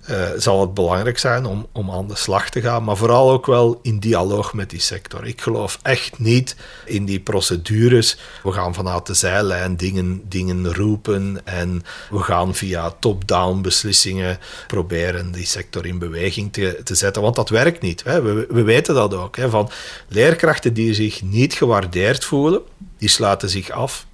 uh, 0.09 0.27
zal 0.37 0.61
het 0.61 0.73
belangrijk 0.73 1.17
zijn 1.17 1.45
om, 1.45 1.67
om 1.71 1.91
aan 1.91 2.07
de 2.07 2.15
slag 2.15 2.49
te 2.49 2.61
gaan, 2.61 2.83
maar 2.83 2.97
vooral 2.97 3.31
ook 3.31 3.45
wel 3.45 3.79
in 3.81 3.99
dialoog 3.99 4.53
met 4.53 4.69
die 4.69 4.79
sector. 4.79 5.27
Ik 5.27 5.41
geloof 5.41 5.79
echt 5.81 6.19
niet 6.19 6.55
in 6.85 7.05
die 7.05 7.19
procedures. 7.19 8.17
We 8.43 8.51
gaan 8.51 8.73
vanuit 8.73 9.05
de 9.05 9.13
zijlijn 9.13 9.77
dingen, 9.77 10.21
dingen 10.29 10.73
roepen 10.73 11.41
en 11.43 11.83
we 12.09 12.19
gaan 12.19 12.55
via 12.55 12.93
top-down 12.99 13.61
beslissingen 13.61 14.39
proberen 14.67 15.31
die 15.31 15.45
sector 15.45 15.85
in 15.85 15.99
beweging 15.99 16.53
te, 16.53 16.81
te 16.83 16.95
zetten, 16.95 17.21
want 17.21 17.35
dat 17.35 17.49
werkt 17.49 17.74
niet. 17.81 18.03
Hè. 18.03 18.21
We, 18.21 18.47
we 18.49 18.63
weten 18.63 18.95
dat 18.95 19.13
ook. 19.13 19.37
Hè, 19.37 19.49
van 19.49 19.69
leerkrachten 20.07 20.73
die 20.73 20.93
zich 20.93 21.21
niet 21.21 21.53
gewaardeerd 21.53 22.25
voelen, 22.25 22.61
die 22.97 23.09
sluiten 23.09 23.49
zich 23.49 23.69
af. 23.69 24.05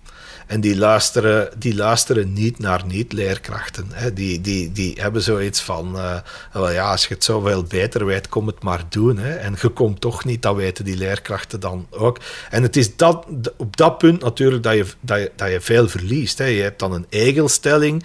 En 0.52 0.62
die 0.62 0.78
luisteren, 0.78 1.50
die 1.58 1.76
luisteren 1.76 2.34
niet 2.34 2.60
naar 2.60 2.86
niet-leerkrachten. 2.86 3.88
Die, 4.14 4.42
die, 4.42 4.72
die 4.72 4.98
hebben 5.00 5.22
zoiets 5.22 5.62
van, 5.62 5.98
wel 6.54 6.72
ja, 6.72 6.92
als 6.92 7.08
je 7.08 7.14
het 7.14 7.24
zoveel 7.24 7.64
beter 7.64 8.06
weet, 8.06 8.30
kom 8.30 8.48
het 8.48 8.64
maar 8.64 8.84
doen. 8.90 9.18
Hè. 9.18 9.34
En 9.36 9.56
je 9.62 9.70
komt 9.70 10.02
toch 10.02 10.26
niet, 10.26 10.42
dat 10.42 10.56
weten 10.56 10.86
die 10.86 10.98
leerkrachten 10.98 11.60
dan 11.60 11.88
ook. 11.90 12.20
En 12.50 12.64
het 12.64 12.76
is 12.78 12.96
dat, 12.96 13.26
op 13.58 13.78
dat 13.78 13.98
punt 13.98 14.22
natuurlijk 14.22 14.64
dat 14.64 14.76
je, 14.76 14.86
dat 15.02 15.20
je, 15.20 15.32
dat 15.36 15.52
je 15.52 15.62
veel 15.62 15.88
verliest. 15.88 16.38
Hè. 16.38 16.46
Je 16.46 16.62
hebt 16.62 16.80
dan 16.80 16.94
een 16.94 17.06
egelstelling 17.10 18.04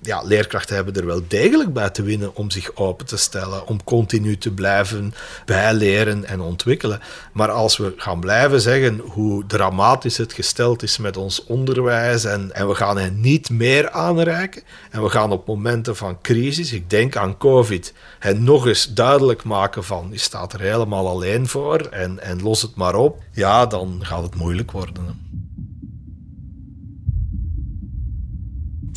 ja, 0.00 0.22
leerkrachten 0.22 0.74
hebben 0.74 0.94
er 0.94 1.06
wel 1.06 1.22
degelijk 1.28 1.72
bij 1.72 1.90
te 1.90 2.02
winnen 2.02 2.34
om 2.34 2.50
zich 2.50 2.76
open 2.76 3.06
te 3.06 3.16
stellen, 3.16 3.66
om 3.66 3.84
continu 3.84 4.38
te 4.38 4.50
blijven 4.50 5.14
bijleren 5.44 6.24
en 6.24 6.40
ontwikkelen. 6.40 7.00
Maar 7.32 7.50
als 7.50 7.76
we 7.76 7.94
gaan 7.96 8.20
blijven 8.20 8.60
zeggen 8.60 8.98
hoe 8.98 9.46
dramatisch 9.46 10.16
het 10.16 10.32
gesteld 10.32 10.82
is 10.82 10.98
met 10.98 11.16
ons 11.16 11.44
onderwijs 11.44 12.24
en, 12.24 12.52
en 12.52 12.68
we 12.68 12.74
gaan 12.74 12.98
hen 12.98 13.20
niet 13.20 13.50
meer 13.50 13.90
aanreiken 13.90 14.62
en 14.90 15.02
we 15.02 15.08
gaan 15.08 15.32
op 15.32 15.46
momenten 15.46 15.96
van 15.96 16.20
crisis, 16.22 16.72
ik 16.72 16.90
denk 16.90 17.16
aan 17.16 17.36
COVID, 17.36 17.92
hen 18.18 18.44
nog 18.44 18.66
eens 18.66 18.94
duidelijk 18.94 19.44
maken 19.44 19.84
van 19.84 20.08
je 20.10 20.18
staat 20.18 20.52
er 20.52 20.60
helemaal 20.60 21.08
alleen 21.08 21.48
voor 21.48 21.80
en, 21.80 22.22
en 22.22 22.42
los 22.42 22.62
het 22.62 22.74
maar 22.74 22.94
op, 22.94 23.22
ja, 23.32 23.66
dan 23.66 24.00
gaat 24.02 24.22
het 24.22 24.34
moeilijk 24.34 24.70
worden. 24.70 25.27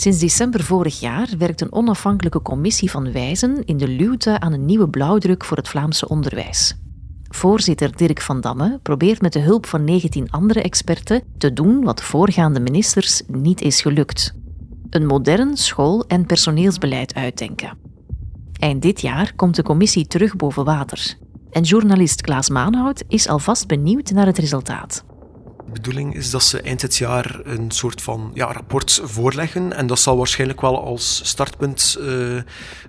Sinds 0.02 0.20
december 0.20 0.64
vorig 0.64 1.00
jaar 1.00 1.30
werkt 1.38 1.62
een 1.62 1.72
onafhankelijke 1.72 2.42
commissie 2.42 2.92
van 2.92 3.12
wijzen 3.12 3.66
in 3.66 3.78
de 3.78 3.88
luwte 3.88 4.40
aan 4.40 4.54
een 4.54 4.66
nieuwe 4.66 4.90
blauwdruk 4.90 5.46
voor 5.46 5.58
het 5.58 5.68
Vlaamse 5.68 6.08
onderwijs. 6.08 6.76
Voorzitter 7.28 7.98
Dirk 7.98 8.22
van 8.22 8.42
Damme 8.42 8.80
probeert 8.84 9.22
met 9.22 9.34
de 9.34 9.40
hulp 9.40 9.66
van 9.66 9.84
19 9.84 10.32
andere 10.32 10.62
experten 10.62 11.24
te 11.38 11.54
doen 11.54 11.84
wat 11.84 12.02
voorgaande 12.02 12.60
ministers 12.60 13.22
niet 13.28 13.62
is 13.62 13.82
gelukt: 13.82 14.34
een 14.90 15.06
modern 15.06 15.58
school- 15.58 16.06
en 16.08 16.26
personeelsbeleid 16.26 17.14
uitdenken. 17.14 17.78
Eind 18.60 18.82
dit 18.82 19.02
jaar 19.02 19.34
komt 19.36 19.56
de 19.56 19.64
commissie 19.64 20.08
terug 20.08 20.36
boven 20.36 20.66
water. 20.66 21.18
En 21.52 21.64
journalist 21.64 22.22
Klaas 22.22 22.50
Maanhout 22.50 23.04
is 23.08 23.28
alvast 23.28 23.68
benieuwd 23.68 24.12
naar 24.12 24.26
het 24.26 24.38
resultaat. 24.38 25.04
De 25.65 25.71
bedoeling 25.71 26.15
is 26.15 26.30
dat 26.30 26.43
ze 26.43 26.62
eind 26.62 26.80
dit 26.82 26.95
jaar 26.95 27.39
een 27.43 27.71
soort 27.71 28.02
van 28.02 28.32
ja, 28.34 28.52
rapport 28.52 29.02
voorleggen. 29.04 29.74
En 29.74 29.88
dat 29.88 30.00
zal 30.00 30.17
waarschijnlijk 30.17 30.62
wel 30.62 30.84
als 30.84 31.21
startpunt, 31.24 31.97
uh, 32.00 32.41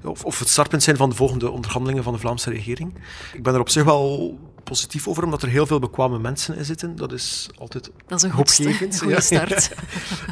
of, 0.05 0.25
of 0.25 0.39
het 0.39 0.49
startpunt 0.49 0.83
zijn 0.83 0.97
van 0.97 1.09
de 1.09 1.17
volgende 1.17 1.51
onderhandelingen 1.51 2.03
van 2.03 2.13
de 2.13 2.19
Vlaamse 2.19 2.51
regering. 2.51 2.95
Ik 3.33 3.43
ben 3.43 3.55
er 3.55 3.61
op 3.61 3.69
zich 3.69 3.85
wel 3.85 4.39
positief 4.73 5.09
over, 5.09 5.25
omdat 5.25 5.43
er 5.43 5.49
heel 5.49 5.67
veel 5.67 5.79
bekwame 5.79 6.19
mensen 6.19 6.57
in 6.57 6.65
zitten. 6.65 6.97
Dat 6.97 7.13
is 7.13 7.49
altijd 7.59 7.91
dat 8.07 8.19
is 8.19 8.25
een 8.25 8.31
hoopgevend. 8.31 8.99
goede 9.03 9.21
start. 9.21 9.75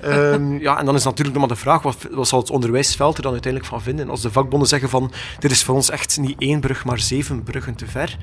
um, 0.05 0.59
ja, 0.66 0.79
en 0.79 0.85
dan 0.85 0.94
is 0.94 1.05
natuurlijk 1.05 1.38
nog 1.38 1.46
maar 1.46 1.57
de 1.57 1.62
vraag, 1.62 1.83
wat, 1.83 1.96
wat 2.11 2.29
zal 2.29 2.40
het 2.40 2.50
onderwijsveld 2.50 3.16
er 3.16 3.22
dan 3.22 3.33
uiteindelijk 3.33 3.72
van 3.72 3.83
vinden? 3.83 4.11
Als 4.11 4.20
de 4.20 4.31
vakbonden 4.31 4.68
zeggen 4.68 4.88
van, 4.88 5.12
dit 5.38 5.50
is 5.50 5.64
voor 5.64 5.74
ons 5.74 5.90
echt 5.90 6.18
niet 6.18 6.38
één 6.38 6.61
brug, 6.61 6.85
maar 6.85 6.98
zeven 6.98 7.42
bruggen 7.42 7.74
te 7.74 7.87
ver. 7.87 8.18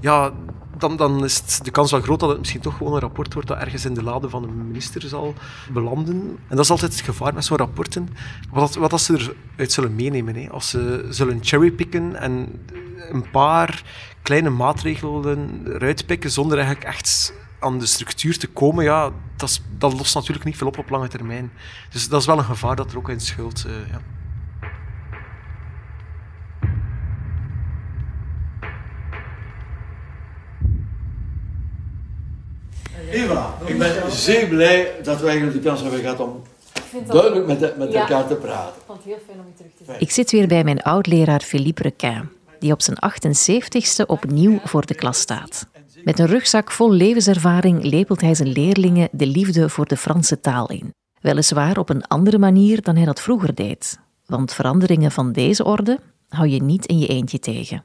Ja, 0.00 0.32
dan, 0.78 0.96
dan 0.96 1.24
is 1.24 1.58
de 1.62 1.70
kans 1.70 1.90
wel 1.90 2.00
groot 2.00 2.20
dat 2.20 2.28
het 2.28 2.38
misschien 2.38 2.60
toch 2.60 2.76
gewoon 2.76 2.94
een 2.94 3.00
rapport 3.00 3.32
wordt 3.32 3.48
dat 3.48 3.58
ergens 3.58 3.84
in 3.84 3.94
de 3.94 4.02
lade 4.02 4.28
van 4.28 4.42
een 4.42 4.66
minister 4.66 5.02
zal 5.02 5.34
belanden. 5.72 6.38
En 6.48 6.56
dat 6.56 6.64
is 6.64 6.70
altijd 6.70 6.92
het 6.92 7.00
gevaar 7.00 7.34
met 7.34 7.44
zo'n 7.44 7.56
rapporten. 7.56 8.08
Wat, 8.50 8.74
wat 8.74 8.92
als 8.92 9.04
ze 9.04 9.34
eruit 9.54 9.72
zullen 9.72 9.94
meenemen. 9.94 10.34
Hè? 10.34 10.50
Als 10.50 10.68
ze 10.68 11.06
zullen 11.10 11.38
cherrypicken 11.42 12.16
en 12.16 12.48
een 13.10 13.30
paar 13.30 13.82
kleine 14.22 14.50
maatregelen 14.50 15.62
eruit 15.66 16.06
pikken 16.06 16.30
zonder 16.30 16.58
eigenlijk 16.58 16.88
echt 16.88 17.32
aan 17.58 17.78
de 17.78 17.86
structuur 17.86 18.38
te 18.38 18.46
komen, 18.46 18.84
ja, 18.84 19.10
dat, 19.36 19.60
dat 19.78 19.92
lost 19.92 20.14
natuurlijk 20.14 20.44
niet 20.44 20.56
veel 20.56 20.66
op 20.66 20.78
op 20.78 20.90
lange 20.90 21.08
termijn. 21.08 21.52
Dus 21.90 22.08
dat 22.08 22.20
is 22.20 22.26
wel 22.26 22.38
een 22.38 22.44
gevaar 22.44 22.76
dat 22.76 22.90
er 22.90 22.98
ook 22.98 23.08
in 23.08 23.20
schuilt. 23.20 23.64
Uh, 23.66 23.72
ja. 23.90 24.00
Eva, 33.10 33.58
ik 33.64 33.78
ben 33.78 34.12
zeer 34.12 34.48
blij 34.48 34.92
dat 35.02 35.20
wij 35.20 35.50
de 35.50 35.58
kans 35.58 35.80
hebben 35.80 36.00
gehad 36.00 36.20
om 36.20 36.42
duidelijk 37.06 37.46
met, 37.46 37.78
met 37.78 37.94
elkaar 37.94 38.26
te 38.26 38.34
praten. 38.34 38.74
Ik 38.76 38.82
vond 38.86 38.98
het 38.98 39.06
heel 39.06 39.18
fijn 39.26 39.38
om 39.38 39.46
je 39.46 39.54
terug 39.54 39.72
te 39.76 39.84
zien. 39.84 39.94
Ik 39.98 40.10
zit 40.10 40.30
weer 40.30 40.48
bij 40.48 40.64
mijn 40.64 40.82
oud-leraar 40.82 41.40
Philippe 41.40 41.82
Requin, 41.82 42.28
die 42.60 42.72
op 42.72 42.82
zijn 42.82 42.98
78ste 43.12 44.06
opnieuw 44.06 44.60
voor 44.64 44.86
de 44.86 44.94
klas 44.94 45.20
staat. 45.20 45.68
Met 46.04 46.18
een 46.18 46.26
rugzak 46.26 46.70
vol 46.70 46.92
levenservaring 46.92 47.84
lepelt 47.84 48.20
hij 48.20 48.34
zijn 48.34 48.48
leerlingen 48.48 49.08
de 49.12 49.26
liefde 49.26 49.68
voor 49.68 49.86
de 49.86 49.96
Franse 49.96 50.40
taal 50.40 50.68
in. 50.70 50.94
Weliswaar 51.20 51.78
op 51.78 51.88
een 51.88 52.06
andere 52.06 52.38
manier 52.38 52.82
dan 52.82 52.96
hij 52.96 53.04
dat 53.04 53.20
vroeger 53.20 53.54
deed. 53.54 53.98
Want 54.26 54.54
veranderingen 54.54 55.12
van 55.12 55.32
deze 55.32 55.64
orde 55.64 56.00
hou 56.28 56.48
je 56.48 56.62
niet 56.62 56.86
in 56.86 56.98
je 56.98 57.06
eentje 57.06 57.38
tegen. 57.38 57.84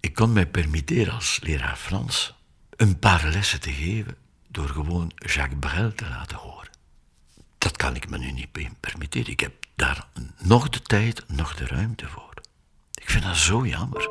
Ik 0.00 0.14
kon 0.14 0.32
mij 0.32 0.46
permitteren 0.46 1.14
als 1.14 1.40
leraar 1.42 1.76
Frans 1.76 2.34
een 2.76 2.98
paar 2.98 3.28
lessen 3.32 3.60
te 3.60 3.72
geven 3.72 4.16
door 4.48 4.68
gewoon 4.68 5.12
Jacques 5.14 5.58
Brel 5.58 5.94
te 5.94 6.08
laten 6.08 6.36
horen. 6.36 6.70
Dat 7.58 7.76
kan 7.76 7.94
ik 7.94 8.10
me 8.10 8.18
nu 8.18 8.32
niet 8.32 8.78
permitteren. 8.80 9.32
Ik 9.32 9.40
heb 9.40 9.52
daar 9.74 10.08
nog 10.38 10.68
de 10.68 10.80
tijd, 10.80 11.24
nog 11.28 11.54
de 11.54 11.66
ruimte 11.66 12.06
voor. 12.06 12.34
Ik 12.96 13.10
vind 13.10 13.24
dat 13.24 13.36
zo 13.36 13.66
jammer. 13.66 14.10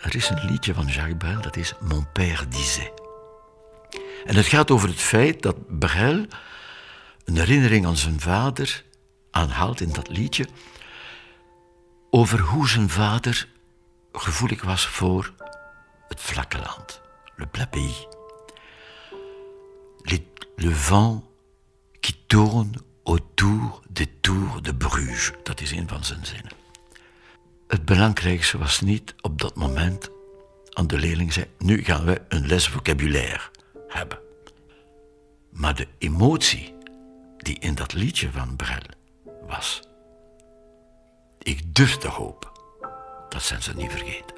Er 0.00 0.14
is 0.14 0.28
een 0.28 0.44
liedje 0.44 0.74
van 0.74 0.86
Jacques 0.86 1.16
Brel, 1.16 1.40
dat 1.40 1.56
is 1.56 1.74
Mon 1.80 2.06
père 2.12 2.48
disait. 2.48 2.92
En 4.24 4.36
het 4.36 4.46
gaat 4.46 4.70
over 4.70 4.88
het 4.88 5.00
feit 5.00 5.42
dat 5.42 5.78
Brel 5.78 6.26
een 7.24 7.36
herinnering 7.36 7.86
aan 7.86 7.96
zijn 7.96 8.20
vader 8.20 8.84
aanhaalt 9.30 9.80
in 9.80 9.92
dat 9.92 10.08
liedje 10.08 10.46
over 12.10 12.40
hoe 12.40 12.68
zijn 12.68 12.88
vader 12.88 13.48
gevoelig 14.12 14.62
was 14.62 14.86
voor 14.86 15.32
het 16.08 16.20
vlakke 16.20 16.58
land, 16.58 17.00
le 17.36 17.46
plat 17.46 17.70
pays. 17.70 18.06
le 20.56 20.70
vent 20.70 21.22
qui 22.06 22.14
tourne 22.28 22.72
autour 23.04 23.82
des 23.90 24.06
tours 24.20 24.62
de 24.62 24.74
Bruges. 24.74 25.32
Dat 25.42 25.60
is 25.60 25.70
een 25.70 25.88
van 25.88 26.04
zijn 26.04 26.26
zinnen. 26.26 26.52
Het 27.68 27.84
belangrijkste 27.84 28.58
was 28.58 28.80
niet 28.80 29.14
op 29.20 29.40
dat 29.40 29.56
moment 29.56 30.10
aan 30.72 30.86
de 30.86 30.98
leerling 30.98 31.32
zei: 31.32 31.46
nu 31.58 31.84
gaan 31.84 32.04
we 32.04 32.22
een 32.28 32.46
les 32.46 32.68
vocabulaire 32.68 33.50
hebben. 33.88 34.18
Maar 35.50 35.74
de 35.74 35.88
emotie 35.98 36.74
die 37.36 37.58
in 37.58 37.74
dat 37.74 37.92
liedje 37.92 38.30
van 38.30 38.56
Brel 38.56 38.86
was, 39.46 39.80
ik 41.38 41.74
durf 41.74 41.96
te 41.96 42.08
hopen 42.08 42.50
dat 43.28 43.42
zijn 43.42 43.62
ze 43.62 43.74
niet 43.74 43.90
vergeten. 43.90 44.35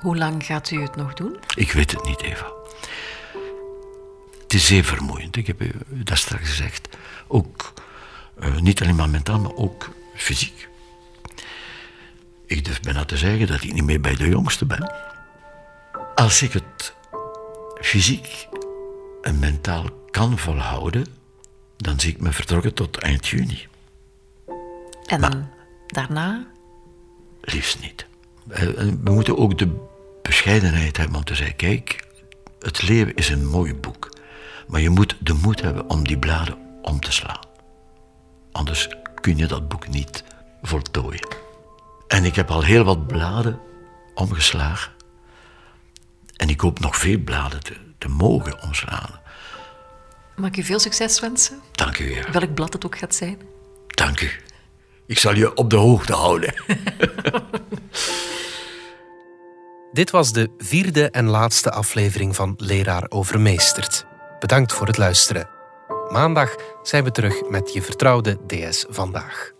Hoe 0.00 0.16
lang 0.16 0.44
gaat 0.44 0.70
u 0.70 0.82
het 0.82 0.96
nog 0.96 1.14
doen? 1.14 1.36
Ik 1.54 1.72
weet 1.72 1.90
het 1.90 2.04
niet, 2.04 2.22
Eva. 2.22 2.52
Het 4.42 4.54
is 4.54 4.66
zeer 4.66 4.84
vermoeiend. 4.84 5.36
Ik 5.36 5.46
heb 5.46 5.62
u 5.62 5.72
dat 5.88 6.18
straks 6.18 6.48
gezegd. 6.48 6.88
Ook 7.26 7.72
uh, 8.38 8.56
niet 8.56 8.82
alleen 8.82 8.96
maar 8.96 9.10
mentaal, 9.10 9.40
maar 9.40 9.54
ook 9.54 9.90
fysiek. 10.14 10.68
Ik 12.46 12.64
durf 12.64 12.80
bijna 12.80 13.04
te 13.04 13.16
zeggen 13.16 13.46
dat 13.46 13.62
ik 13.62 13.72
niet 13.72 13.84
meer 13.84 14.00
bij 14.00 14.14
de 14.14 14.28
jongste 14.28 14.66
ben. 14.66 14.92
Als 16.14 16.42
ik 16.42 16.52
het 16.52 16.94
fysiek 17.80 18.48
en 19.22 19.38
mentaal 19.38 19.84
kan 20.10 20.38
volhouden, 20.38 21.06
dan 21.76 22.00
zie 22.00 22.12
ik 22.12 22.20
me 22.20 22.32
vertrokken 22.32 22.74
tot 22.74 22.96
eind 22.98 23.26
juni. 23.26 23.66
En 25.06 25.20
maar, 25.20 25.48
daarna? 25.86 26.46
Liefst 27.40 27.80
niet. 27.80 28.06
Eh, 28.48 28.68
we 29.02 29.10
moeten 29.10 29.38
ook 29.38 29.58
de 29.58 29.88
bescheidenheid 30.30 30.96
hebben 30.96 31.16
om 31.16 31.24
te 31.24 31.34
zeggen: 31.34 31.56
kijk, 31.56 32.04
het 32.58 32.82
leven 32.82 33.14
is 33.14 33.28
een 33.28 33.46
mooi 33.46 33.74
boek. 33.74 34.08
Maar 34.68 34.80
je 34.80 34.90
moet 34.90 35.16
de 35.18 35.32
moed 35.32 35.60
hebben 35.60 35.90
om 35.90 36.06
die 36.06 36.18
bladen 36.18 36.58
om 36.82 37.00
te 37.00 37.12
slaan. 37.12 37.46
Anders 38.52 38.88
kun 39.20 39.36
je 39.36 39.46
dat 39.46 39.68
boek 39.68 39.88
niet 39.88 40.24
voltooien. 40.62 41.28
En 42.08 42.24
ik 42.24 42.34
heb 42.34 42.50
al 42.50 42.62
heel 42.62 42.84
wat 42.84 43.06
bladen 43.06 43.60
omgeslagen. 44.14 44.92
En 46.36 46.48
ik 46.48 46.60
hoop 46.60 46.78
nog 46.78 46.96
veel 46.96 47.18
bladen 47.18 47.60
te, 47.60 47.76
te 47.98 48.08
mogen 48.08 48.62
omslaan. 48.62 49.20
Mag 50.36 50.48
ik 50.48 50.56
u 50.56 50.62
veel 50.62 50.78
succes 50.78 51.20
wensen? 51.20 51.60
Dank 51.72 51.98
u 51.98 52.04
weer. 52.04 52.28
Welk 52.32 52.54
blad 52.54 52.72
het 52.72 52.84
ook 52.84 52.98
gaat 52.98 53.14
zijn. 53.14 53.38
Dank 53.86 54.20
u. 54.20 54.30
Ik 55.06 55.18
zal 55.18 55.34
je 55.34 55.54
op 55.54 55.70
de 55.70 55.76
hoogte 55.76 56.12
houden. 56.12 56.54
Dit 59.92 60.10
was 60.10 60.32
de 60.32 60.48
vierde 60.58 61.10
en 61.10 61.26
laatste 61.26 61.70
aflevering 61.70 62.36
van 62.36 62.54
Leraar 62.56 63.06
Overmeesterd. 63.08 64.06
Bedankt 64.38 64.72
voor 64.72 64.86
het 64.86 64.98
luisteren. 64.98 65.48
Maandag 66.08 66.54
zijn 66.82 67.04
we 67.04 67.10
terug 67.10 67.48
met 67.48 67.72
je 67.72 67.82
vertrouwde 67.82 68.38
DS 68.46 68.86
Vandaag. 68.88 69.59